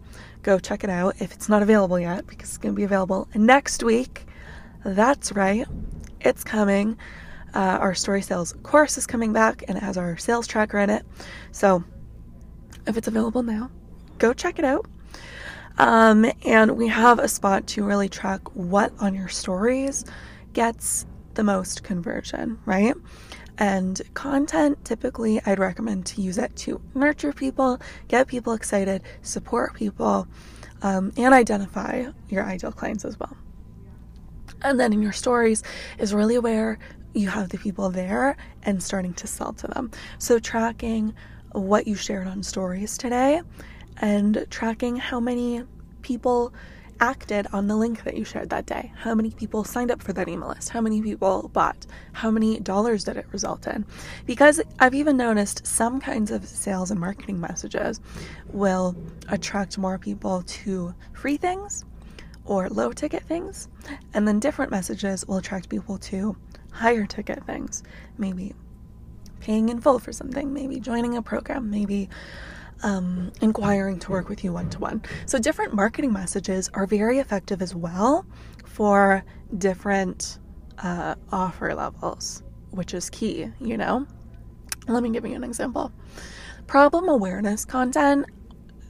Go 0.42 0.59
check 0.59 0.85
it 0.85 0.90
out 0.90 1.16
if 1.21 1.33
it's 1.33 1.49
not 1.49 1.62
available 1.62 1.99
yet 1.99 2.26
because 2.26 2.50
it's 2.50 2.59
going 2.59 2.75
to 2.75 2.76
be 2.76 2.85
available 2.85 3.28
next 3.35 3.83
week. 3.83 4.26
That's 4.85 5.33
right. 5.33 5.66
It's 6.21 6.45
coming. 6.45 6.99
Uh, 7.55 7.79
our 7.81 7.95
story 7.95 8.23
sales 8.23 8.55
course 8.63 8.97
is 8.97 9.07
coming 9.07 9.33
back 9.33 9.65
and 9.69 9.77
it 9.77 9.83
has 9.83 9.99
our 9.99 10.17
sales 10.17 10.47
tracker 10.47 10.79
in 10.79 10.91
it. 10.91 11.05
So 11.51 11.85
if 12.87 12.97
it's 12.97 13.09
available 13.09 13.43
now, 13.43 13.71
go 14.19 14.33
check 14.33 14.59
it 14.59 14.65
out. 14.65 14.87
Um, 15.79 16.31
and 16.45 16.77
we 16.77 16.89
have 16.89 17.19
a 17.19 17.29
spot 17.29 17.67
to 17.69 17.85
really 17.85 18.09
track 18.09 18.41
what 18.55 18.93
on 19.01 19.15
your 19.15 19.29
stories 19.29 20.05
gets 20.53 21.07
the 21.35 21.43
most 21.43 21.83
conversion, 21.83 22.59
right? 22.67 22.95
And 23.59 24.01
content, 24.15 24.85
typically, 24.85 25.41
I'd 25.45 25.59
recommend 25.59 26.07
to 26.07 26.23
use 26.23 26.39
it 26.39 26.55
to 26.57 26.81
nurture 26.95 27.33
people, 27.33 27.81
get 28.09 28.27
people 28.27 28.55
excited, 28.55 29.03
support 29.23 29.75
people, 29.75 30.27
um, 30.83 31.13
and 31.17 31.35
identify 31.35 32.07
your 32.29 32.45
ideal 32.45 32.73
clients 32.73 33.05
as 33.05 33.19
well. 33.19 33.37
And 34.63 34.79
then 34.79 34.93
in 34.93 35.03
your 35.03 35.13
stories 35.13 35.63
is 35.99 36.15
really 36.15 36.39
where 36.39 36.79
you 37.14 37.28
have 37.28 37.49
the 37.50 37.59
people 37.59 37.90
there 37.90 38.37
and 38.62 38.83
starting 38.83 39.14
to 39.14 39.26
sell 39.26 39.52
to 39.54 39.66
them. 39.69 39.90
So, 40.19 40.38
tracking 40.38 41.14
what 41.52 41.87
you 41.87 41.95
shared 41.95 42.26
on 42.26 42.42
stories 42.42 42.97
today 42.97 43.42
and 43.99 44.47
tracking 44.50 44.97
how 44.97 45.21
many 45.21 45.64
people 46.02 46.52
acted 47.02 47.49
on 47.52 47.66
the 47.66 47.75
link 47.75 48.04
that 48.04 48.16
you 48.16 48.25
shared 48.25 48.49
that 48.50 48.64
day. 48.64 48.92
How 48.97 49.12
many 49.12 49.33
people 49.33 49.64
signed 49.64 49.90
up 49.90 50.00
for 50.00 50.12
that 50.12 50.28
email 50.28 50.49
list? 50.49 50.69
How 50.69 50.81
many 50.81 51.02
people 51.02 51.50
bought? 51.52 51.85
How 52.12 52.31
many 52.31 52.61
dollars 52.61 53.04
did 53.04 53.16
it 53.16 53.26
result 53.33 53.66
in? 53.66 53.85
Because 54.25 54.61
I've 54.78 54.95
even 54.95 55.16
noticed 55.16 55.66
some 55.66 56.00
kinds 56.00 56.31
of 56.31 56.47
sales 56.47 56.92
and 56.92 57.00
marketing 57.00 57.40
messages 57.40 58.00
will 58.52 58.95
attract 59.28 59.78
more 59.78 59.99
people 59.99 60.42
to 60.42 60.95
free 61.12 61.37
things 61.37 61.85
or 62.45 62.69
low 62.69 62.92
ticket 62.92 63.25
things, 63.25 63.69
and 64.14 64.26
then 64.26 64.38
different 64.38 64.71
messages 64.71 65.26
will 65.26 65.38
attract 65.38 65.69
people 65.69 65.99
to 65.99 66.37
higher 66.73 67.07
ticket 67.07 67.45
things, 67.45 67.83
maybe 68.19 68.55
paying 69.41 69.69
in 69.69 69.81
full 69.81 69.99
for 69.99 70.12
something, 70.12 70.52
maybe 70.52 70.81
joining 70.81 71.17
a 71.17 71.23
program, 71.23 71.71
maybe 71.71 72.09
um, 72.83 73.33
inquiring 73.41 73.99
to 74.00 74.11
work 74.11 74.29
with 74.29 74.43
you 74.45 74.52
one 74.52 74.71
to 74.71 74.79
one. 74.79 75.02
So, 75.26 75.38
different 75.38 75.75
marketing 75.75 76.12
messages 76.12 76.71
are 76.75 76.87
very 76.87 77.19
effective 77.19 77.62
as 77.62 77.75
well 77.75 78.26
for 78.64 79.25
different 79.59 80.38
uh, 80.79 81.14
offer 81.31 81.75
levels, 81.75 82.43
which 82.71 82.95
is 82.95 83.11
key, 83.11 83.49
you 83.61 83.76
know? 83.76 84.07
Let 84.88 85.02
me 85.02 85.11
give 85.11 85.25
you 85.25 85.35
an 85.35 85.45
example. 85.45 85.93
Problem 86.67 87.09
awareness 87.09 87.64
content, 87.64 88.26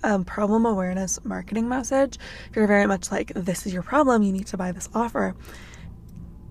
um, 0.04 0.24
problem 0.24 0.64
awareness 0.66 1.22
marketing 1.24 1.68
message, 1.68 2.18
if 2.48 2.56
you're 2.56 2.66
very 2.66 2.86
much 2.86 3.10
like, 3.10 3.32
this 3.34 3.66
is 3.66 3.72
your 3.72 3.82
problem, 3.82 4.22
you 4.22 4.32
need 4.32 4.46
to 4.48 4.56
buy 4.56 4.72
this 4.72 4.88
offer, 4.94 5.34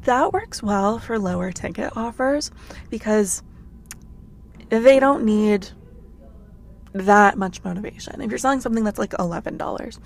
that 0.03 0.33
works 0.33 0.63
well 0.63 0.99
for 0.99 1.19
lower 1.19 1.51
ticket 1.51 1.95
offers 1.95 2.51
because 2.89 3.43
they 4.69 4.99
don't 4.99 5.23
need 5.23 5.69
that 6.93 7.37
much 7.37 7.63
motivation. 7.63 8.21
If 8.21 8.29
you're 8.29 8.37
selling 8.37 8.61
something 8.61 8.83
that's 8.83 8.99
like 8.99 9.11
$11 9.11 9.99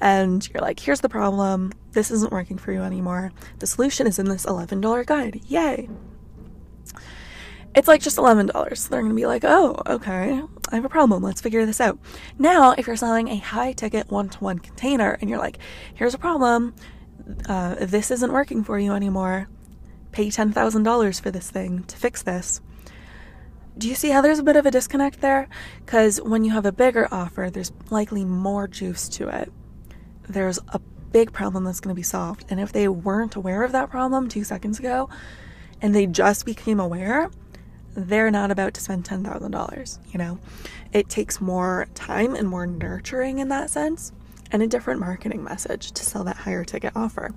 and 0.00 0.48
you're 0.52 0.62
like, 0.62 0.80
here's 0.80 1.00
the 1.00 1.08
problem, 1.08 1.72
this 1.92 2.10
isn't 2.10 2.32
working 2.32 2.58
for 2.58 2.72
you 2.72 2.82
anymore, 2.82 3.32
the 3.58 3.66
solution 3.66 4.06
is 4.06 4.18
in 4.18 4.28
this 4.28 4.46
$11 4.46 5.06
guide, 5.06 5.42
yay. 5.46 5.88
It's 7.74 7.88
like 7.88 8.02
just 8.02 8.18
$11. 8.18 8.76
So 8.76 8.90
they're 8.90 9.02
to 9.02 9.14
be 9.14 9.26
like, 9.26 9.44
oh, 9.44 9.80
okay, 9.86 10.42
I 10.70 10.74
have 10.74 10.84
a 10.84 10.90
problem. 10.90 11.22
Let's 11.22 11.40
figure 11.40 11.64
this 11.64 11.80
out. 11.80 11.98
Now, 12.38 12.72
if 12.76 12.86
you're 12.86 12.96
selling 12.96 13.28
a 13.28 13.38
high 13.38 13.72
ticket 13.72 14.10
one 14.10 14.28
to 14.28 14.38
one 14.38 14.58
container 14.58 15.16
and 15.20 15.30
you're 15.30 15.38
like, 15.38 15.58
here's 15.94 16.12
a 16.12 16.18
problem, 16.18 16.74
uh, 17.48 17.76
this 17.80 18.10
isn't 18.10 18.32
working 18.32 18.64
for 18.64 18.78
you 18.78 18.92
anymore, 18.92 19.48
pay 20.12 20.28
$10,000 20.28 21.20
for 21.20 21.30
this 21.30 21.50
thing 21.50 21.84
to 21.84 21.96
fix 21.96 22.22
this 22.22 22.60
do 23.76 23.88
you 23.88 23.94
see 23.94 24.10
how 24.10 24.20
there's 24.20 24.38
a 24.38 24.42
bit 24.42 24.56
of 24.56 24.66
a 24.66 24.70
disconnect 24.70 25.20
there? 25.20 25.48
Because 25.84 26.20
when 26.20 26.44
you 26.44 26.52
have 26.52 26.66
a 26.66 26.72
bigger 26.72 27.08
offer, 27.10 27.48
there's 27.50 27.72
likely 27.90 28.24
more 28.24 28.68
juice 28.68 29.08
to 29.10 29.28
it. 29.28 29.50
There's 30.28 30.58
a 30.68 30.80
big 31.10 31.32
problem 31.32 31.64
that's 31.64 31.80
going 31.80 31.94
to 31.94 31.98
be 31.98 32.02
solved. 32.02 32.44
And 32.50 32.60
if 32.60 32.72
they 32.72 32.88
weren't 32.88 33.34
aware 33.34 33.62
of 33.62 33.72
that 33.72 33.90
problem 33.90 34.28
two 34.28 34.44
seconds 34.44 34.78
ago 34.78 35.08
and 35.80 35.94
they 35.94 36.06
just 36.06 36.44
became 36.44 36.80
aware, 36.80 37.30
they're 37.94 38.30
not 38.30 38.50
about 38.50 38.74
to 38.74 38.80
spend 38.80 39.04
$10,000. 39.04 39.98
You 40.12 40.18
know, 40.18 40.38
it 40.92 41.08
takes 41.08 41.40
more 41.40 41.88
time 41.94 42.34
and 42.34 42.48
more 42.48 42.66
nurturing 42.66 43.38
in 43.38 43.48
that 43.48 43.70
sense 43.70 44.12
and 44.52 44.62
a 44.62 44.66
different 44.66 45.00
marketing 45.00 45.42
message 45.42 45.92
to 45.92 46.04
sell 46.04 46.22
that 46.24 46.36
higher 46.36 46.64
ticket 46.64 46.92
offer. 46.94 47.30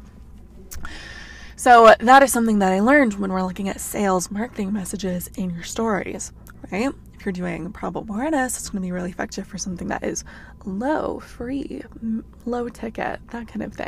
So 1.55 1.95
that 1.99 2.21
is 2.21 2.33
something 2.33 2.59
that 2.59 2.73
I 2.73 2.81
learned 2.81 3.13
when 3.13 3.31
we're 3.31 3.43
looking 3.43 3.69
at 3.69 3.79
sales 3.79 4.29
marketing 4.29 4.73
messages 4.73 5.29
in 5.37 5.49
your 5.49 5.63
stories, 5.63 6.33
right? 6.69 6.91
If 7.13 7.25
you're 7.25 7.31
doing 7.31 7.71
problem 7.71 8.09
awareness, 8.09 8.57
it's 8.57 8.69
going 8.69 8.81
to 8.81 8.85
be 8.85 8.91
really 8.91 9.09
effective 9.09 9.47
for 9.47 9.57
something 9.57 9.87
that 9.87 10.03
is 10.03 10.25
low, 10.65 11.21
free, 11.21 11.81
low 12.45 12.67
ticket, 12.67 13.21
that 13.31 13.47
kind 13.47 13.63
of 13.63 13.73
thing. 13.73 13.87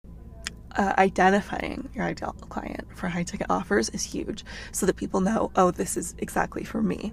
Uh, 0.77 0.93
identifying 0.99 1.89
your 1.93 2.05
ideal 2.05 2.33
client 2.49 2.87
for 2.95 3.07
high 3.07 3.23
ticket 3.23 3.47
offers 3.49 3.89
is 3.89 4.03
huge 4.03 4.45
so 4.71 4.85
that 4.85 4.95
people 4.95 5.19
know, 5.19 5.51
oh, 5.55 5.71
this 5.71 5.97
is 5.97 6.15
exactly 6.19 6.63
for 6.63 6.81
me. 6.81 7.11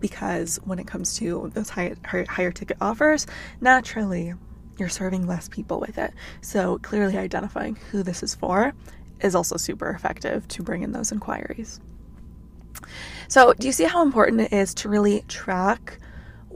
Because 0.00 0.60
when 0.64 0.78
it 0.78 0.86
comes 0.86 1.16
to 1.16 1.50
those 1.54 1.70
high, 1.70 1.96
higher 2.04 2.52
ticket 2.52 2.76
offers, 2.80 3.26
naturally 3.60 4.34
you're 4.78 4.88
serving 4.88 5.26
less 5.26 5.48
people 5.48 5.80
with 5.80 5.98
it. 5.98 6.12
So 6.40 6.78
clearly 6.78 7.16
identifying 7.16 7.76
who 7.90 8.02
this 8.02 8.22
is 8.22 8.34
for 8.34 8.72
is 9.20 9.34
also 9.34 9.56
super 9.56 9.90
effective 9.90 10.46
to 10.48 10.62
bring 10.62 10.82
in 10.82 10.92
those 10.92 11.12
inquiries. 11.12 11.80
So, 13.28 13.54
do 13.54 13.66
you 13.66 13.72
see 13.72 13.84
how 13.84 14.02
important 14.02 14.42
it 14.42 14.52
is 14.52 14.74
to 14.74 14.88
really 14.88 15.24
track 15.28 15.98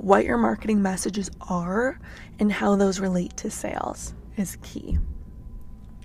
what 0.00 0.24
your 0.24 0.38
marketing 0.38 0.80
messages 0.80 1.30
are 1.48 1.98
and 2.38 2.50
how 2.50 2.74
those 2.74 3.00
relate 3.00 3.36
to 3.36 3.50
sales 3.50 4.14
is 4.36 4.56
key. 4.62 4.98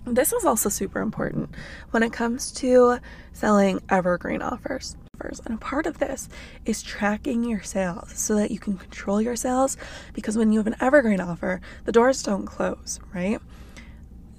This 0.06 0.34
is 0.34 0.46
also 0.46 0.70
super 0.70 1.00
important 1.00 1.50
when 1.92 2.04
it 2.04 2.12
comes 2.12 2.52
to 2.54 3.00
selling 3.32 3.82
evergreen 3.90 4.42
offers. 4.42 4.98
Offers. 5.26 5.42
And 5.46 5.56
a 5.56 5.58
part 5.58 5.86
of 5.86 6.00
this 6.00 6.30
is 6.66 6.84
tracking 6.84 7.44
your 7.44 7.62
sales 7.62 8.12
so 8.16 8.36
that 8.36 8.52
you 8.52 8.60
can 8.60 8.78
control 8.78 9.22
your 9.22 9.36
sales 9.36 9.78
because 10.14 10.38
when 10.38 10.52
you 10.52 10.60
have 10.60 10.68
an 10.68 10.76
evergreen 10.80 11.22
offer, 11.22 11.62
the 11.86 11.92
doors 11.92 12.24
don't 12.24 12.46
close, 12.46 13.00
right? 13.14 13.40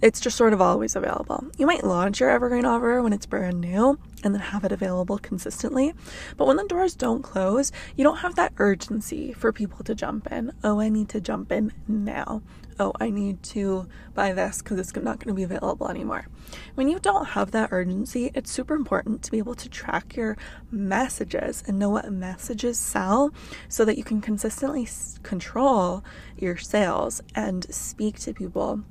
It's 0.02 0.20
just 0.20 0.36
sort 0.36 0.52
of 0.52 0.60
always 0.60 0.94
available. 0.94 1.46
You 1.56 1.66
might 1.66 1.82
launch 1.82 2.20
your 2.20 2.28
evergreen 2.28 2.66
offer 2.66 3.02
when 3.02 3.14
it's 3.14 3.24
brand 3.24 3.62
new 3.62 3.98
and 4.22 4.34
then 4.34 4.42
have 4.42 4.62
it 4.62 4.70
available 4.70 5.16
consistently. 5.16 5.94
But 6.36 6.46
when 6.46 6.58
the 6.58 6.64
doors 6.64 6.94
don't 6.94 7.22
close, 7.22 7.72
you 7.96 8.04
don't 8.04 8.18
have 8.18 8.34
that 8.34 8.52
urgency 8.58 9.32
for 9.32 9.54
people 9.54 9.82
to 9.84 9.94
jump 9.94 10.30
in. 10.30 10.52
Oh, 10.62 10.80
I 10.80 10.90
need 10.90 11.08
to 11.10 11.20
jump 11.20 11.50
in 11.50 11.72
now. 11.88 12.42
Oh, 12.78 12.92
I 13.00 13.08
need 13.08 13.42
to 13.44 13.88
buy 14.14 14.34
this 14.34 14.60
because 14.60 14.78
it's 14.78 14.94
not 14.94 15.18
going 15.18 15.28
to 15.28 15.32
be 15.32 15.44
available 15.44 15.88
anymore. 15.88 16.26
When 16.74 16.88
you 16.88 16.98
don't 16.98 17.28
have 17.28 17.52
that 17.52 17.70
urgency, 17.72 18.30
it's 18.34 18.50
super 18.50 18.74
important 18.74 19.22
to 19.22 19.30
be 19.30 19.38
able 19.38 19.54
to 19.54 19.68
track 19.70 20.14
your 20.14 20.36
messages 20.70 21.64
and 21.66 21.78
know 21.78 21.88
what 21.88 22.12
messages 22.12 22.78
sell 22.78 23.32
so 23.70 23.86
that 23.86 23.96
you 23.96 24.04
can 24.04 24.20
consistently 24.20 24.86
control 25.22 26.04
your 26.36 26.58
sales 26.58 27.22
and 27.34 27.64
speak 27.74 28.18
to 28.20 28.34
people 28.34 28.82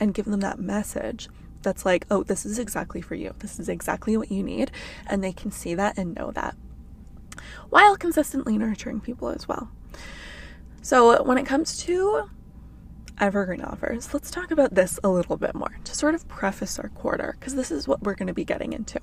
and 0.00 0.14
give 0.14 0.26
them 0.26 0.40
that 0.40 0.58
message 0.58 1.28
that's 1.62 1.84
like, 1.86 2.06
oh, 2.10 2.22
this 2.22 2.44
is 2.44 2.58
exactly 2.58 3.00
for 3.00 3.14
you. 3.14 3.34
This 3.38 3.58
is 3.58 3.68
exactly 3.68 4.16
what 4.16 4.30
you 4.30 4.42
need. 4.42 4.70
And 5.06 5.24
they 5.24 5.32
can 5.32 5.50
see 5.50 5.74
that 5.74 5.96
and 5.96 6.14
know 6.14 6.30
that 6.32 6.56
while 7.70 7.96
consistently 7.96 8.56
nurturing 8.56 9.00
people 9.00 9.28
as 9.28 9.48
well. 9.48 9.70
So, 10.82 11.22
when 11.22 11.38
it 11.38 11.46
comes 11.46 11.78
to 11.84 12.30
evergreen 13.18 13.62
offers, 13.62 14.12
let's 14.12 14.30
talk 14.30 14.50
about 14.50 14.74
this 14.74 14.98
a 15.02 15.08
little 15.08 15.36
bit 15.36 15.54
more 15.54 15.78
to 15.84 15.94
sort 15.94 16.14
of 16.14 16.28
preface 16.28 16.78
our 16.78 16.88
quarter, 16.90 17.36
because 17.38 17.54
this 17.54 17.70
is 17.70 17.88
what 17.88 18.02
we're 18.02 18.14
going 18.14 18.26
to 18.26 18.34
be 18.34 18.44
getting 18.44 18.72
into. 18.72 19.00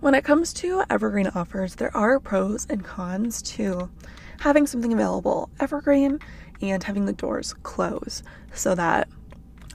When 0.00 0.14
it 0.14 0.24
comes 0.24 0.52
to 0.54 0.82
evergreen 0.88 1.28
offers, 1.28 1.76
there 1.76 1.94
are 1.96 2.18
pros 2.18 2.66
and 2.70 2.82
cons 2.82 3.42
to 3.42 3.90
having 4.40 4.66
something 4.66 4.92
available 4.92 5.50
evergreen 5.60 6.18
and 6.60 6.82
having 6.84 7.06
the 7.06 7.12
doors 7.12 7.54
close 7.62 8.22
so 8.52 8.74
that 8.74 9.08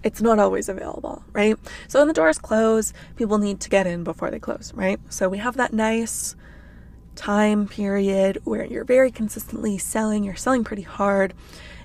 it's 0.03 0.21
not 0.21 0.37
always 0.37 0.69
available, 0.69 1.23
right? 1.33 1.57
So 1.87 1.99
when 1.99 2.07
the 2.07 2.13
doors 2.13 2.37
close, 2.37 2.93
people 3.15 3.39
need 3.39 3.59
to 3.61 3.69
get 3.69 3.87
in 3.87 4.03
before 4.03 4.29
they 4.29 4.39
close, 4.39 4.71
right? 4.75 4.99
So 5.09 5.27
we 5.27 5.39
have 5.39 5.57
that 5.57 5.73
nice 5.73 6.35
time 7.15 7.67
period 7.67 8.39
where 8.43 8.65
you're 8.65 8.83
very 8.83 9.09
consistently 9.09 9.77
selling, 9.77 10.23
you're 10.23 10.35
selling 10.35 10.63
pretty 10.63 10.83
hard. 10.83 11.33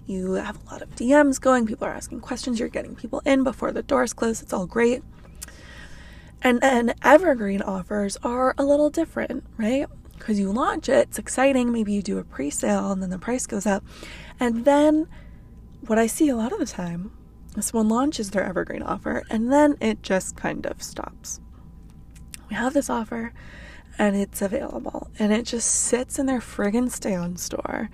You 0.07 0.33
have 0.33 0.59
a 0.63 0.71
lot 0.71 0.83
of 0.83 0.95
DMs 0.97 1.41
going, 1.41 1.67
people 1.67 1.87
are 1.87 1.93
asking 1.93 2.21
questions, 2.21 2.59
you're 2.59 2.69
getting 2.69 2.95
people 2.95 3.23
in 3.25 3.45
before 3.45 3.73
the 3.73 3.83
doors 3.83 4.13
close. 4.13 4.43
It's 4.43 4.53
all 4.53 4.67
great. 4.67 5.03
And 6.43 6.61
then 6.61 6.95
evergreen 7.03 7.63
offers 7.63 8.17
are 8.23 8.55
a 8.59 8.65
little 8.65 8.91
different, 8.91 9.45
right? 9.57 9.87
Because 10.19 10.39
you 10.39 10.53
launch 10.53 10.89
it, 10.89 11.09
it's 11.09 11.19
exciting. 11.19 11.73
Maybe 11.73 11.93
you 11.93 12.03
do 12.03 12.19
a 12.19 12.25
pre 12.25 12.51
sale 12.51 12.93
and 12.93 13.03
then 13.03 13.11
the 13.11 13.19
price 13.19 13.47
goes 13.47 13.67
up. 13.67 13.85
And 14.41 14.65
then 14.65 15.07
what 15.87 15.99
I 15.99 16.07
see 16.07 16.29
a 16.29 16.37
lot 16.37 16.53
of 16.53 16.59
the 16.59 16.67
time 16.67 17.13
is 17.57 17.67
someone 17.67 17.89
launches 17.89 18.31
their 18.31 18.43
evergreen 18.45 18.83
offer 18.83 19.23
and 19.31 19.53
then 19.53 19.77
it 19.81 20.03
just 20.03 20.37
kind 20.37 20.67
of 20.67 20.83
stops. 20.83 21.41
We 22.49 22.57
have 22.57 22.75
this 22.75 22.91
offer 22.91 23.33
and 23.99 24.17
it's 24.17 24.43
available 24.43 25.11
and 25.19 25.33
it 25.33 25.45
just 25.45 25.71
sits 25.71 26.19
in 26.19 26.27
their 26.27 26.41
friggin' 26.41 26.91
Stan 26.91 27.37
Store 27.37 27.91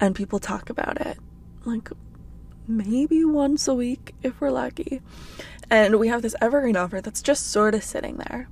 and 0.00 0.14
people 0.14 0.38
talk 0.38 0.70
about 0.70 1.00
it 1.00 1.18
like 1.64 1.90
maybe 2.66 3.24
once 3.24 3.68
a 3.68 3.74
week 3.74 4.14
if 4.22 4.40
we're 4.40 4.50
lucky. 4.50 5.00
And 5.70 5.98
we 5.98 6.08
have 6.08 6.22
this 6.22 6.36
evergreen 6.40 6.76
offer 6.76 7.00
that's 7.00 7.22
just 7.22 7.50
sort 7.50 7.74
of 7.74 7.84
sitting 7.84 8.16
there. 8.16 8.48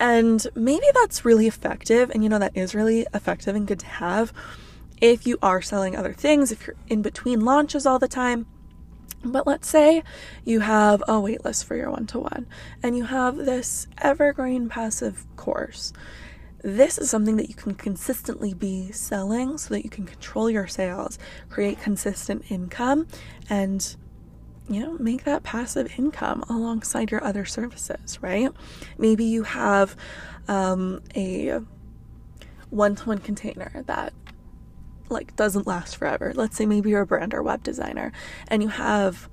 And 0.00 0.46
maybe 0.54 0.86
that's 0.94 1.24
really 1.24 1.48
effective, 1.48 2.10
and 2.10 2.22
you 2.22 2.28
know, 2.28 2.38
that 2.38 2.56
is 2.56 2.72
really 2.72 3.04
effective 3.12 3.56
and 3.56 3.66
good 3.66 3.80
to 3.80 3.86
have 3.86 4.32
if 5.00 5.26
you 5.26 5.38
are 5.42 5.62
selling 5.62 5.96
other 5.96 6.12
things, 6.12 6.52
if 6.52 6.66
you're 6.66 6.76
in 6.88 7.02
between 7.02 7.44
launches 7.44 7.86
all 7.86 7.98
the 7.98 8.08
time. 8.08 8.46
But 9.24 9.46
let's 9.46 9.68
say 9.68 10.04
you 10.44 10.60
have 10.60 11.02
a 11.02 11.14
waitlist 11.14 11.64
for 11.64 11.74
your 11.74 11.90
one 11.90 12.06
to 12.08 12.20
one 12.20 12.46
and 12.82 12.96
you 12.96 13.04
have 13.04 13.36
this 13.36 13.88
evergreen 13.98 14.68
passive 14.68 15.26
course. 15.36 15.92
This 16.62 16.98
is 16.98 17.10
something 17.10 17.36
that 17.36 17.48
you 17.48 17.54
can 17.54 17.74
consistently 17.74 18.54
be 18.54 18.92
selling 18.92 19.58
so 19.58 19.74
that 19.74 19.84
you 19.84 19.90
can 19.90 20.06
control 20.06 20.50
your 20.50 20.66
sales, 20.66 21.18
create 21.48 21.80
consistent 21.80 22.44
income, 22.50 23.06
and 23.48 23.96
you 24.68 24.80
know, 24.80 24.98
make 24.98 25.24
that 25.24 25.42
passive 25.42 25.98
income 25.98 26.44
alongside 26.48 27.10
your 27.10 27.24
other 27.24 27.44
services, 27.44 28.18
right? 28.20 28.50
Maybe 28.98 29.24
you 29.24 29.44
have 29.44 29.96
um, 30.46 31.00
a 31.16 31.60
one 32.70 32.94
to 32.96 33.04
one 33.08 33.18
container 33.18 33.82
that 33.86 34.12
like 35.10 35.36
doesn't 35.36 35.66
last 35.66 35.96
forever. 35.96 36.32
Let's 36.34 36.56
say 36.56 36.66
maybe 36.66 36.90
you're 36.90 37.02
a 37.02 37.06
brand 37.06 37.34
or 37.34 37.42
web 37.42 37.62
designer 37.62 38.12
and 38.48 38.62
you 38.62 38.68
have 38.68 39.28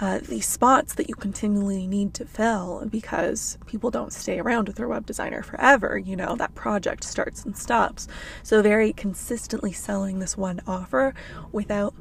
uh, 0.00 0.20
these 0.22 0.46
spots 0.46 0.94
that 0.94 1.08
you 1.08 1.14
continually 1.14 1.86
need 1.86 2.12
to 2.14 2.26
fill 2.26 2.86
because 2.90 3.56
people 3.66 3.90
don't 3.90 4.12
stay 4.12 4.38
around 4.38 4.68
with 4.68 4.76
their 4.76 4.88
web 4.88 5.06
designer 5.06 5.42
forever. 5.42 5.96
You 5.96 6.16
know, 6.16 6.36
that 6.36 6.54
project 6.54 7.04
starts 7.04 7.44
and 7.44 7.56
stops. 7.56 8.06
So, 8.42 8.60
very 8.62 8.92
consistently 8.92 9.72
selling 9.72 10.18
this 10.18 10.36
one 10.36 10.60
offer 10.66 11.14
without 11.50 11.94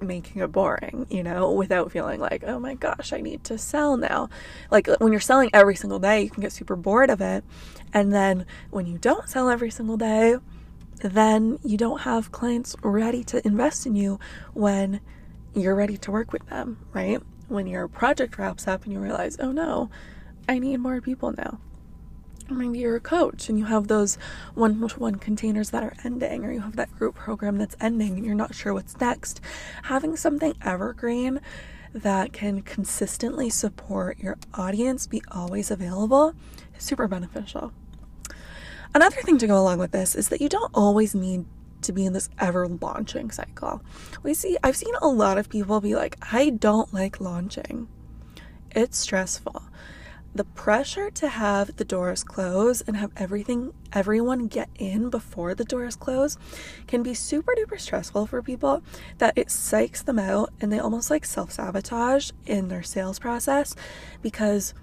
making 0.00 0.42
it 0.42 0.52
boring, 0.52 1.06
you 1.08 1.22
know, 1.22 1.50
without 1.50 1.90
feeling 1.90 2.20
like, 2.20 2.44
oh 2.46 2.58
my 2.58 2.74
gosh, 2.74 3.12
I 3.12 3.20
need 3.20 3.42
to 3.44 3.56
sell 3.56 3.96
now. 3.96 4.28
Like 4.70 4.88
when 4.98 5.12
you're 5.12 5.20
selling 5.20 5.50
every 5.52 5.76
single 5.76 5.98
day, 5.98 6.22
you 6.22 6.30
can 6.30 6.42
get 6.42 6.52
super 6.52 6.76
bored 6.76 7.10
of 7.10 7.20
it. 7.20 7.44
And 7.92 8.12
then 8.12 8.44
when 8.70 8.86
you 8.86 8.98
don't 8.98 9.28
sell 9.28 9.48
every 9.48 9.70
single 9.70 9.96
day, 9.96 10.36
then 11.08 11.58
you 11.64 11.76
don't 11.76 12.02
have 12.02 12.32
clients 12.32 12.76
ready 12.82 13.22
to 13.24 13.46
invest 13.46 13.86
in 13.86 13.94
you 13.94 14.18
when 14.52 15.00
you're 15.54 15.74
ready 15.74 15.96
to 15.98 16.10
work 16.10 16.32
with 16.32 16.46
them, 16.48 16.78
right? 16.92 17.20
When 17.48 17.66
your 17.66 17.88
project 17.88 18.38
wraps 18.38 18.66
up 18.66 18.84
and 18.84 18.92
you 18.92 18.98
realize, 18.98 19.36
oh 19.38 19.52
no, 19.52 19.90
I 20.48 20.58
need 20.58 20.78
more 20.78 21.00
people 21.00 21.32
now. 21.36 21.58
Maybe 22.50 22.80
you're 22.80 22.96
a 22.96 23.00
coach 23.00 23.48
and 23.48 23.58
you 23.58 23.64
have 23.66 23.88
those 23.88 24.18
one 24.54 24.86
to 24.86 24.98
one 24.98 25.14
containers 25.16 25.70
that 25.70 25.82
are 25.82 25.94
ending, 26.04 26.44
or 26.44 26.52
you 26.52 26.60
have 26.60 26.76
that 26.76 26.94
group 26.94 27.14
program 27.14 27.56
that's 27.56 27.76
ending 27.80 28.16
and 28.16 28.26
you're 28.26 28.34
not 28.34 28.54
sure 28.54 28.74
what's 28.74 29.00
next. 29.00 29.40
Having 29.84 30.16
something 30.16 30.54
evergreen 30.62 31.40
that 31.94 32.32
can 32.32 32.60
consistently 32.60 33.48
support 33.48 34.18
your 34.18 34.36
audience 34.52 35.06
be 35.06 35.22
always 35.30 35.70
available 35.70 36.34
is 36.76 36.84
super 36.84 37.08
beneficial. 37.08 37.72
Another 38.94 39.20
thing 39.22 39.38
to 39.38 39.48
go 39.48 39.58
along 39.60 39.78
with 39.80 39.90
this 39.90 40.14
is 40.14 40.28
that 40.28 40.40
you 40.40 40.48
don't 40.48 40.70
always 40.72 41.16
need 41.16 41.46
to 41.82 41.92
be 41.92 42.06
in 42.06 42.12
this 42.12 42.30
ever 42.38 42.68
launching 42.68 43.30
cycle. 43.30 43.82
We 44.22 44.34
see 44.34 44.56
I've 44.62 44.76
seen 44.76 44.94
a 45.02 45.08
lot 45.08 45.36
of 45.36 45.48
people 45.48 45.80
be 45.80 45.96
like, 45.96 46.16
"I 46.32 46.50
don't 46.50 46.94
like 46.94 47.20
launching. 47.20 47.88
It's 48.70 48.96
stressful." 48.98 49.64
The 50.32 50.44
pressure 50.44 51.10
to 51.10 51.28
have 51.28 51.76
the 51.76 51.84
doors 51.84 52.24
close 52.24 52.80
and 52.82 52.96
have 52.96 53.10
everything 53.16 53.72
everyone 53.92 54.46
get 54.46 54.68
in 54.76 55.10
before 55.10 55.54
the 55.54 55.64
doors 55.64 55.96
close 55.96 56.36
can 56.86 57.02
be 57.02 57.14
super 57.14 57.52
duper 57.56 57.78
stressful 57.78 58.26
for 58.26 58.42
people 58.42 58.82
that 59.18 59.36
it 59.36 59.48
psychs 59.48 60.04
them 60.04 60.18
out 60.18 60.52
and 60.60 60.72
they 60.72 60.78
almost 60.78 61.10
like 61.10 61.24
self-sabotage 61.24 62.30
in 62.46 62.68
their 62.68 62.82
sales 62.82 63.20
process 63.20 63.76
because 64.22 64.74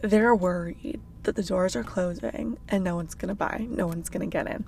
they're 0.00 0.34
worried 0.34 1.00
that 1.28 1.36
the 1.36 1.42
doors 1.42 1.76
are 1.76 1.84
closing 1.84 2.56
and 2.68 2.82
no 2.82 2.96
one's 2.96 3.14
to 3.14 3.34
buy, 3.34 3.66
no 3.68 3.86
one's 3.86 4.08
to 4.08 4.26
get 4.26 4.46
in. 4.46 4.64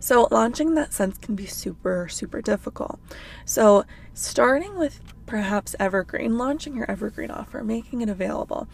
So, 0.00 0.26
launching 0.30 0.74
that 0.74 0.92
sense 0.92 1.16
can 1.18 1.36
be 1.36 1.46
super, 1.46 2.08
super 2.08 2.40
difficult. 2.40 2.98
So, 3.44 3.84
starting 4.14 4.76
with 4.76 5.00
perhaps 5.26 5.76
Evergreen, 5.78 6.38
launching 6.38 6.74
your 6.74 6.90
Evergreen 6.90 7.30
offer, 7.30 7.62
making 7.62 8.00
it 8.00 8.08
available, 8.08 8.66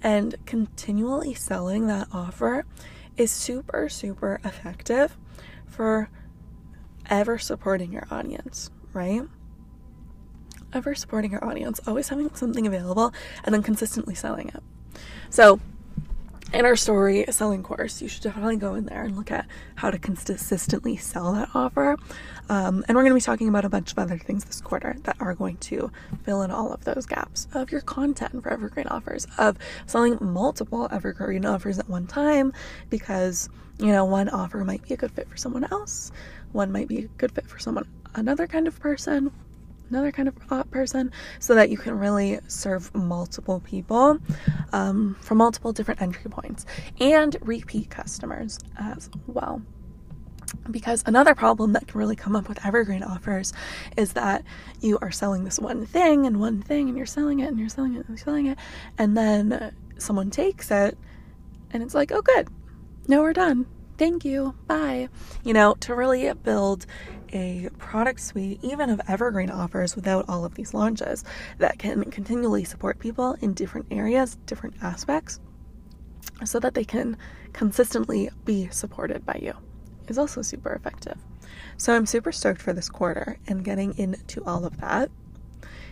and 0.00 0.36
continually 0.46 1.34
selling 1.34 1.86
that 1.88 2.06
offer 2.12 2.64
is 3.16 3.30
super, 3.30 3.88
super 3.88 4.40
effective 4.44 5.16
for 5.66 6.08
ever 7.10 7.38
supporting 7.38 7.92
your 7.92 8.06
audience, 8.10 8.70
right? 8.92 9.22
Ever 10.72 10.94
supporting 10.94 11.32
your 11.32 11.44
audience, 11.44 11.80
always 11.86 12.08
having 12.08 12.32
something 12.34 12.66
available, 12.66 13.12
and 13.44 13.54
then 13.54 13.62
consistently 13.62 14.14
selling 14.14 14.48
it. 14.48 14.62
So, 15.30 15.60
in 16.52 16.66
our 16.66 16.76
story 16.76 17.24
selling 17.30 17.62
course, 17.62 18.02
you 18.02 18.08
should 18.08 18.22
definitely 18.22 18.56
go 18.56 18.74
in 18.74 18.84
there 18.84 19.04
and 19.04 19.16
look 19.16 19.30
at 19.30 19.46
how 19.76 19.90
to 19.90 19.98
consistently 19.98 20.96
sell 20.96 21.32
that 21.32 21.48
offer. 21.54 21.96
Um, 22.48 22.84
and 22.86 22.96
we're 22.96 23.02
going 23.02 23.12
to 23.12 23.14
be 23.14 23.20
talking 23.20 23.48
about 23.48 23.64
a 23.64 23.68
bunch 23.68 23.92
of 23.92 23.98
other 23.98 24.18
things 24.18 24.44
this 24.44 24.60
quarter 24.60 24.96
that 25.04 25.16
are 25.20 25.34
going 25.34 25.56
to 25.58 25.90
fill 26.24 26.42
in 26.42 26.50
all 26.50 26.72
of 26.72 26.84
those 26.84 27.06
gaps 27.06 27.48
of 27.54 27.72
your 27.72 27.80
content 27.80 28.42
for 28.42 28.50
evergreen 28.50 28.86
offers, 28.88 29.26
of 29.38 29.56
selling 29.86 30.18
multiple 30.20 30.88
evergreen 30.90 31.46
offers 31.46 31.78
at 31.78 31.88
one 31.88 32.06
time 32.06 32.52
because, 32.90 33.48
you 33.78 33.86
know, 33.86 34.04
one 34.04 34.28
offer 34.28 34.64
might 34.64 34.82
be 34.82 34.94
a 34.94 34.96
good 34.96 35.12
fit 35.12 35.28
for 35.28 35.36
someone 35.36 35.64
else, 35.64 36.12
one 36.52 36.70
might 36.70 36.88
be 36.88 36.98
a 36.98 37.08
good 37.16 37.32
fit 37.32 37.46
for 37.46 37.58
someone, 37.58 37.88
another 38.14 38.46
kind 38.46 38.68
of 38.68 38.78
person, 38.78 39.32
another 39.92 40.10
kind 40.10 40.26
of 40.26 40.34
uh, 40.50 40.62
person 40.64 41.12
so 41.38 41.54
that 41.54 41.68
you 41.68 41.76
can 41.76 41.98
really 41.98 42.40
serve 42.48 42.94
multiple 42.94 43.60
people 43.60 44.18
um, 44.72 45.14
from 45.20 45.36
multiple 45.36 45.70
different 45.70 46.00
entry 46.00 46.30
points 46.30 46.64
and 46.98 47.36
repeat 47.42 47.90
customers 47.90 48.58
as 48.78 49.10
well. 49.26 49.60
Because 50.70 51.02
another 51.06 51.34
problem 51.34 51.74
that 51.74 51.88
can 51.88 51.98
really 51.98 52.16
come 52.16 52.34
up 52.34 52.48
with 52.48 52.64
evergreen 52.64 53.02
offers 53.02 53.52
is 53.98 54.14
that 54.14 54.44
you 54.80 54.98
are 55.02 55.10
selling 55.10 55.44
this 55.44 55.58
one 55.58 55.84
thing 55.84 56.26
and 56.26 56.40
one 56.40 56.62
thing 56.62 56.88
and 56.88 56.96
you're 56.96 57.06
selling 57.06 57.40
it 57.40 57.48
and 57.48 57.58
you're 57.58 57.68
selling 57.68 57.94
it 57.94 57.98
and 57.98 58.08
you're 58.08 58.16
selling 58.16 58.46
it 58.46 58.58
and 58.96 59.14
then 59.16 59.74
someone 59.98 60.30
takes 60.30 60.70
it 60.70 60.96
and 61.70 61.82
it's 61.82 61.94
like 61.94 62.12
oh 62.12 62.22
good. 62.22 62.48
Now 63.08 63.20
we're 63.20 63.32
done. 63.34 63.66
Thank 63.98 64.24
you. 64.24 64.54
Bye. 64.66 65.08
You 65.44 65.52
know 65.52 65.74
to 65.80 65.94
really 65.94 66.32
build 66.32 66.86
a 67.32 67.68
product 67.78 68.20
suite 68.20 68.58
even 68.62 68.90
of 68.90 69.00
evergreen 69.08 69.50
offers 69.50 69.96
without 69.96 70.24
all 70.28 70.44
of 70.44 70.54
these 70.54 70.74
launches 70.74 71.24
that 71.58 71.78
can 71.78 72.04
continually 72.10 72.64
support 72.64 72.98
people 72.98 73.36
in 73.40 73.54
different 73.54 73.86
areas 73.90 74.36
different 74.46 74.74
aspects 74.82 75.40
so 76.44 76.58
that 76.58 76.74
they 76.74 76.84
can 76.84 77.16
consistently 77.52 78.28
be 78.44 78.68
supported 78.70 79.24
by 79.24 79.38
you 79.40 79.54
is 80.08 80.18
also 80.18 80.42
super 80.42 80.72
effective. 80.72 81.18
So 81.76 81.94
I'm 81.94 82.06
super 82.06 82.32
stoked 82.32 82.60
for 82.60 82.72
this 82.72 82.88
quarter 82.88 83.38
and 83.46 83.64
getting 83.64 83.96
into 83.98 84.44
all 84.44 84.64
of 84.64 84.80
that 84.80 85.10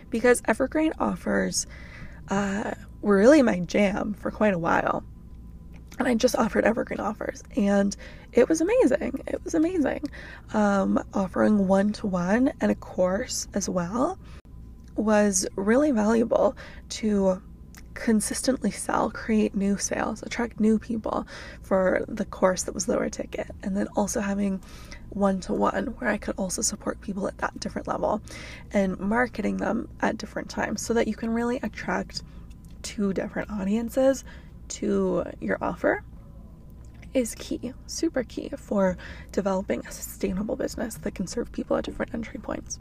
because 0.09 0.41
Evergreen 0.45 0.93
offers 0.99 1.67
uh, 2.29 2.73
were 3.01 3.17
really 3.17 3.41
my 3.41 3.59
jam 3.59 4.13
for 4.13 4.31
quite 4.31 4.53
a 4.53 4.59
while. 4.59 5.03
And 6.01 6.07
I 6.07 6.15
just 6.15 6.35
offered 6.35 6.65
Evergreen 6.65 6.99
offers, 6.99 7.43
and 7.55 7.95
it 8.33 8.49
was 8.49 8.59
amazing. 8.59 9.21
It 9.27 9.39
was 9.43 9.53
amazing. 9.53 10.01
Um, 10.51 10.99
offering 11.13 11.67
one 11.67 11.93
to 11.93 12.07
one 12.07 12.51
and 12.59 12.71
a 12.71 12.75
course 12.75 13.47
as 13.53 13.69
well 13.69 14.17
was 14.95 15.45
really 15.55 15.91
valuable 15.91 16.57
to 16.89 17.39
consistently 17.93 18.71
sell, 18.71 19.11
create 19.11 19.53
new 19.53 19.77
sales, 19.77 20.23
attract 20.23 20.59
new 20.59 20.79
people 20.79 21.27
for 21.61 22.03
the 22.07 22.25
course 22.25 22.63
that 22.63 22.73
was 22.73 22.87
lower 22.87 23.07
ticket, 23.07 23.51
and 23.61 23.77
then 23.77 23.87
also 23.95 24.21
having 24.21 24.59
one 25.09 25.39
to 25.41 25.53
one 25.53 25.85
where 25.99 26.09
I 26.09 26.17
could 26.17 26.33
also 26.35 26.63
support 26.63 26.99
people 27.01 27.27
at 27.27 27.37
that 27.37 27.59
different 27.59 27.87
level 27.87 28.23
and 28.71 28.99
marketing 28.99 29.57
them 29.57 29.87
at 29.99 30.17
different 30.17 30.49
times 30.49 30.81
so 30.81 30.95
that 30.95 31.07
you 31.07 31.13
can 31.13 31.29
really 31.29 31.59
attract 31.61 32.23
two 32.81 33.13
different 33.13 33.51
audiences 33.51 34.23
to 34.71 35.23
your 35.39 35.57
offer 35.61 36.03
is 37.13 37.35
key, 37.35 37.73
super 37.87 38.23
key 38.23 38.49
for 38.57 38.97
developing 39.31 39.85
a 39.85 39.91
sustainable 39.91 40.55
business 40.55 40.95
that 40.95 41.15
can 41.15 41.27
serve 41.27 41.51
people 41.51 41.77
at 41.77 41.85
different 41.85 42.13
entry 42.13 42.39
points. 42.39 42.79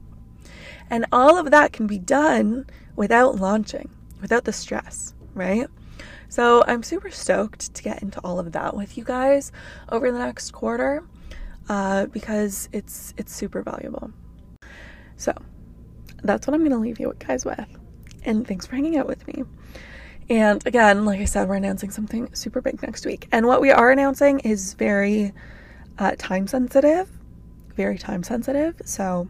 And 0.88 1.06
all 1.12 1.36
of 1.36 1.50
that 1.50 1.72
can 1.72 1.86
be 1.86 1.98
done 1.98 2.66
without 2.96 3.36
launching 3.36 3.90
without 4.20 4.44
the 4.44 4.52
stress, 4.52 5.14
right? 5.34 5.66
So 6.28 6.64
I'm 6.66 6.82
super 6.82 7.10
stoked 7.10 7.74
to 7.74 7.82
get 7.82 8.02
into 8.02 8.20
all 8.20 8.38
of 8.38 8.52
that 8.52 8.76
with 8.76 8.96
you 8.96 9.04
guys 9.04 9.50
over 9.88 10.12
the 10.12 10.18
next 10.18 10.52
quarter 10.52 11.04
uh, 11.68 12.06
because 12.06 12.68
it's 12.72 13.14
it's 13.16 13.34
super 13.34 13.62
valuable. 13.62 14.12
So 15.16 15.34
that's 16.22 16.46
what 16.46 16.54
I'm 16.54 16.62
gonna 16.62 16.78
leave 16.78 17.00
you 17.00 17.14
guys 17.18 17.44
with. 17.44 17.66
And 18.22 18.46
thanks 18.46 18.66
for 18.66 18.76
hanging 18.76 18.96
out 18.96 19.06
with 19.06 19.26
me. 19.26 19.44
And 20.30 20.64
again, 20.64 21.04
like 21.04 21.18
I 21.18 21.24
said, 21.24 21.48
we're 21.48 21.56
announcing 21.56 21.90
something 21.90 22.32
super 22.36 22.60
big 22.60 22.80
next 22.82 23.04
week. 23.04 23.26
And 23.32 23.46
what 23.46 23.60
we 23.60 23.72
are 23.72 23.90
announcing 23.90 24.38
is 24.40 24.74
very 24.74 25.32
uh, 25.98 26.12
time 26.18 26.46
sensitive, 26.46 27.10
very 27.74 27.98
time 27.98 28.22
sensitive. 28.22 28.80
So 28.84 29.28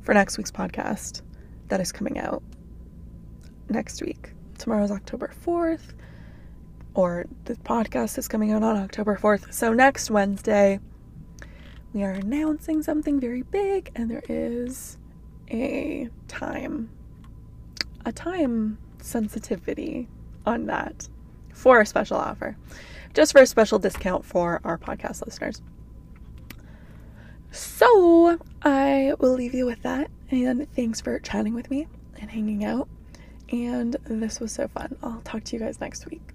for 0.00 0.14
next 0.14 0.38
week's 0.38 0.50
podcast 0.50 1.20
that 1.68 1.78
is 1.78 1.92
coming 1.92 2.18
out, 2.18 2.42
next 3.68 4.00
week. 4.00 4.32
Tomorrow's 4.56 4.90
October 4.90 5.30
4th, 5.44 5.92
or 6.94 7.26
the 7.44 7.54
podcast 7.56 8.16
is 8.16 8.26
coming 8.26 8.50
out 8.50 8.62
on 8.62 8.78
October 8.78 9.16
4th. 9.16 9.52
So 9.52 9.74
next 9.74 10.10
Wednesday, 10.10 10.80
we 11.92 12.02
are 12.02 12.12
announcing 12.12 12.82
something 12.82 13.20
very 13.20 13.42
big, 13.42 13.90
and 13.94 14.10
there 14.10 14.22
is 14.26 14.96
a 15.50 16.08
time, 16.28 16.88
a 18.06 18.12
time 18.12 18.78
sensitivity 19.02 20.08
on 20.50 20.66
that 20.66 21.08
for 21.52 21.80
a 21.80 21.86
special 21.86 22.16
offer, 22.16 22.56
just 23.14 23.32
for 23.32 23.40
a 23.40 23.46
special 23.46 23.78
discount 23.78 24.24
for 24.24 24.60
our 24.64 24.76
podcast 24.76 25.24
listeners. 25.24 25.62
So 27.52 28.38
I 28.62 29.14
will 29.18 29.32
leave 29.32 29.54
you 29.54 29.66
with 29.66 29.82
that, 29.82 30.10
and 30.30 30.70
thanks 30.74 31.00
for 31.00 31.18
chatting 31.18 31.54
with 31.54 31.70
me 31.70 31.88
and 32.20 32.30
hanging 32.30 32.64
out. 32.64 32.88
And 33.50 33.96
this 34.04 34.38
was 34.38 34.52
so 34.52 34.68
fun. 34.68 34.96
I'll 35.02 35.22
talk 35.22 35.44
to 35.44 35.56
you 35.56 35.60
guys 35.60 35.80
next 35.80 36.06
week. 36.06 36.34